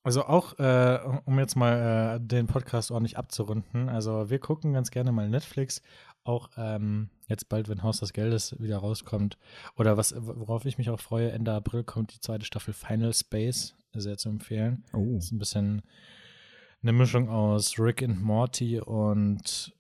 Also 0.03 0.25
auch, 0.25 0.59
äh, 0.59 0.99
um 1.25 1.39
jetzt 1.39 1.57
mal 1.57 2.17
äh, 2.17 2.21
den 2.21 2.47
Podcast 2.47 2.91
ordentlich 2.91 3.17
abzurunden. 3.17 3.89
Also 3.89 4.29
wir 4.29 4.39
gucken 4.39 4.75
ganz 4.75 4.91
gerne 4.91 5.11
mal 5.11 5.27
Netflix. 5.27 5.81
Auch 6.23 6.51
ähm, 6.59 7.09
jetzt 7.29 7.49
bald, 7.49 7.71
wenn 7.71 7.83
Haus 7.83 8.01
des 8.01 8.13
Geldes 8.13 8.61
wieder 8.61 8.77
rauskommt. 8.77 9.39
Oder 9.77 9.97
was, 9.97 10.15
worauf 10.19 10.67
ich 10.67 10.77
mich 10.77 10.91
auch 10.91 11.01
freue, 11.01 11.33
Ende 11.33 11.55
April 11.55 11.83
kommt 11.83 12.15
die 12.15 12.21
zweite 12.21 12.45
Staffel 12.45 12.75
Final 12.75 13.15
Space. 13.15 13.75
Sehr 13.95 14.19
zu 14.19 14.29
empfehlen. 14.29 14.85
Oh. 14.93 15.15
Das 15.15 15.25
ist 15.25 15.33
ein 15.33 15.39
bisschen 15.39 15.83
eine 16.83 16.93
Mischung 16.93 17.31
aus 17.31 17.79
Rick 17.79 18.03
and 18.03 18.21
Morty 18.21 18.81
und 18.81 19.73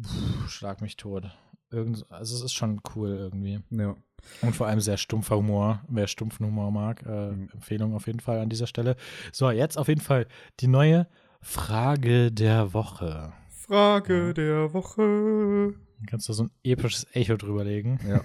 pff, 0.00 0.48
Schlag 0.48 0.82
mich 0.82 0.96
tot. 0.96 1.36
Irgend, 1.70 2.04
also 2.10 2.36
es 2.36 2.42
ist 2.42 2.52
schon 2.52 2.80
cool 2.94 3.10
irgendwie. 3.10 3.60
Ja. 3.70 3.96
Und 4.42 4.54
vor 4.54 4.66
allem 4.66 4.80
sehr 4.80 4.96
stumpfer 4.96 5.36
Humor. 5.36 5.82
Wer 5.88 6.06
stumpfen 6.06 6.46
Humor 6.46 6.70
mag, 6.70 7.02
äh, 7.06 7.30
mhm. 7.30 7.48
Empfehlung 7.52 7.94
auf 7.94 8.06
jeden 8.06 8.20
Fall 8.20 8.40
an 8.40 8.48
dieser 8.48 8.66
Stelle. 8.66 8.96
So, 9.32 9.50
jetzt 9.50 9.78
auf 9.78 9.88
jeden 9.88 10.00
Fall 10.00 10.26
die 10.60 10.66
neue 10.66 11.06
Frage 11.40 12.30
der 12.32 12.74
Woche. 12.74 13.32
Frage 13.50 14.28
ja. 14.28 14.32
der 14.32 14.74
Woche. 14.74 15.74
Kannst 16.06 16.28
du 16.28 16.32
so 16.32 16.44
ein 16.44 16.50
episches 16.64 17.06
Echo 17.12 17.36
drüberlegen? 17.36 18.00
Ja. 18.06 18.22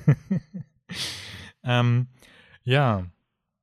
ähm, 1.63 2.07
ja. 2.63 3.05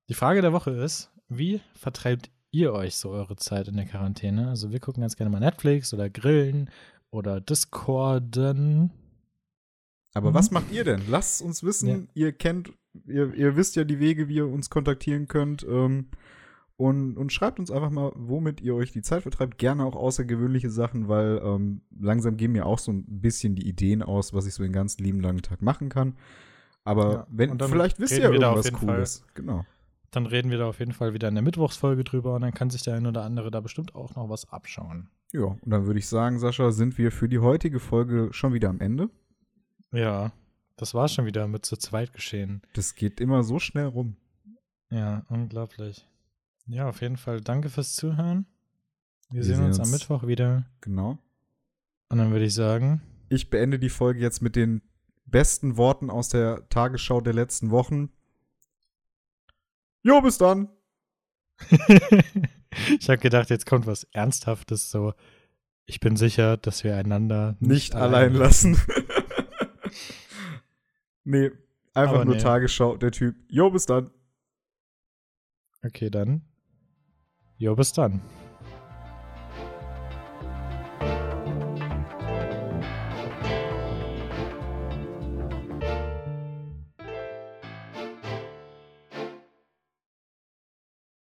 Die 0.09 0.15
Frage 0.15 0.43
der 0.43 0.53
Woche 0.53 0.71
ist: 0.71 1.11
Wie 1.29 1.61
vertreibt 1.75 2.31
ihr 2.51 2.73
euch 2.73 2.97
so 2.97 3.11
eure 3.11 3.37
Zeit 3.37 3.69
in 3.69 3.77
der 3.77 3.87
Quarantäne? 3.87 4.49
Also 4.49 4.71
wir 4.73 4.81
gucken 4.81 5.01
ganz 5.01 5.17
gerne 5.17 5.31
mal 5.31 5.41
Netflix 5.41 5.93
oder 5.93 6.09
Grillen 6.09 6.71
oder 7.11 7.41
Discorden. 7.41 8.93
Aber 10.15 10.31
mhm. 10.31 10.35
was 10.35 10.51
macht 10.51 10.73
ihr 10.73 10.85
denn? 10.85 11.03
Lasst 11.09 11.43
uns 11.43 11.63
wissen. 11.63 11.89
Ja. 11.89 11.99
Ihr 12.15 12.33
kennt, 12.33 12.73
ihr, 13.07 13.33
ihr 13.35 13.57
wisst 13.57 13.77
ja 13.77 13.85
die 13.85 13.99
Wege, 13.99 14.29
wie 14.29 14.37
ihr 14.37 14.47
uns 14.47 14.71
kontaktieren 14.71 15.29
könnt. 15.29 15.65
Ähm, 15.69 16.09
und, 16.77 17.17
und 17.17 17.33
schreibt 17.33 17.61
uns 17.61 17.71
einfach 17.71 17.91
mal, 17.91 18.13
womit 18.17 18.61
ihr 18.61 18.75
euch 18.75 18.93
die 18.93 19.03
Zeit 19.03 19.23
vertreibt. 19.23 19.59
Gerne 19.59 19.85
auch 19.85 19.95
außergewöhnliche 19.95 20.71
Sachen, 20.71 21.09
weil 21.09 21.41
ähm, 21.45 21.83
langsam 21.97 22.37
gehen 22.37 22.53
mir 22.53 22.67
auch 22.67 22.79
so 22.79 22.93
ein 22.93 23.05
bisschen 23.07 23.55
die 23.55 23.69
Ideen 23.69 24.03
aus, 24.03 24.33
was 24.33 24.47
ich 24.47 24.55
so 24.55 24.63
den 24.63 24.73
ganzen 24.73 25.03
lieben 25.05 25.21
langen 25.21 25.43
Tag 25.43 25.63
machen 25.63 25.89
kann. 25.89 26.17
Aber 26.85 27.13
ja, 27.13 27.27
wenn, 27.31 27.59
vielleicht 27.59 28.01
wisst 28.01 28.15
ihr 28.15 28.25
ja 28.25 28.31
irgendwas 28.31 28.73
Cooles. 28.73 29.19
Fall. 29.19 29.29
Genau. 29.35 29.67
Dann 30.11 30.27
reden 30.27 30.51
wir 30.51 30.59
da 30.59 30.67
auf 30.67 30.79
jeden 30.79 30.93
Fall 30.93 31.15
wieder 31.15 31.29
in 31.29 31.35
der 31.35 31.43
Mittwochsfolge 31.43 32.05
drüber 32.05 32.35
und 32.35 32.43
dann 32.43 32.53
kann 32.53 32.69
sich 32.69 32.83
der 32.83 32.95
ein 32.95 33.07
oder 33.07 33.23
andere 33.23 33.51
da 33.51 33.61
bestimmt 33.61 33.95
auch 33.95 34.15
noch 34.15 34.29
was 34.29 34.51
abschauen. 34.51 35.09
Ja, 35.33 35.45
und 35.45 35.61
dann 35.65 35.87
würde 35.87 35.99
ich 35.99 36.09
sagen, 36.09 36.39
Sascha, 36.39 36.71
sind 36.73 36.99
wir 36.99 37.13
für 37.13 37.29
die 37.29 37.39
heutige 37.39 37.81
Folge 37.81 38.29
schon 38.33 38.53
wieder 38.53 38.69
am 38.69 38.81
Ende. 38.81 39.09
Ja, 39.93 40.33
das 40.77 40.95
war 40.95 41.09
schon 41.09 41.27
wieder 41.27 41.47
mit 41.47 41.65
zu 41.65 41.77
zweit 41.77 42.13
geschehen. 42.13 42.63
Das 42.73 42.95
geht 42.95 43.21
immer 43.21 43.43
so 43.45 43.59
schnell 43.59 43.87
rum. 43.87 44.17
Ja, 44.91 45.25
unglaublich. 45.29 46.07
Ja, 46.67 46.89
auf 46.89 47.01
jeden 47.01 47.17
Fall 47.17 47.41
danke 47.41 47.69
fürs 47.69 47.95
Zuhören. 47.95 48.47
Wir, 49.31 49.39
wir 49.39 49.45
sehen, 49.45 49.57
sehen 49.57 49.65
uns, 49.67 49.79
uns 49.79 49.89
am 49.89 49.93
Mittwoch 49.93 50.27
wieder. 50.27 50.67
Genau. 50.81 51.19
Und 52.09 52.19
dann 52.19 52.31
würde 52.31 52.45
ich 52.45 52.55
sagen. 52.55 53.03
Ich 53.29 53.51
beende 53.51 53.79
die 53.79 53.89
Folge 53.89 54.21
jetzt 54.21 54.43
mit 54.43 54.57
den 54.57 54.83
besten 55.25 55.77
Worten 55.77 56.11
aus 56.11 56.29
der 56.29 56.69
Tagesschau 56.69 57.21
der 57.21 57.33
letzten 57.33 57.71
Wochen. 57.71 58.11
Jo, 60.03 60.21
bis 60.21 60.39
dann. 60.39 60.69
ich 62.99 63.09
habe 63.09 63.19
gedacht, 63.19 63.51
jetzt 63.51 63.67
kommt 63.67 63.87
was 63.87 64.05
Ernsthaftes, 64.13 64.91
so. 64.91 65.15
Ich 65.87 66.01
bin 66.01 66.17
sicher, 66.17 66.57
dass 66.57 66.85
wir 66.85 66.97
einander 66.97 67.57
nicht, 67.61 67.71
nicht 67.71 67.95
allein 67.95 68.35
lassen. 68.35 68.81
nee, 71.25 71.51
einfach 71.95 72.17
Aber 72.17 72.25
nur 72.25 72.35
nee. 72.37 72.41
Tagesschau, 72.41 72.97
der 72.97 73.13
Typ. 73.13 73.37
Jo, 73.49 73.71
bis 73.71 73.87
dann. 73.87 74.11
Okay, 75.85 76.11
dann. 76.11 76.43
Jo, 77.57 77.75
bis 77.75 77.93
dann. 77.93 78.21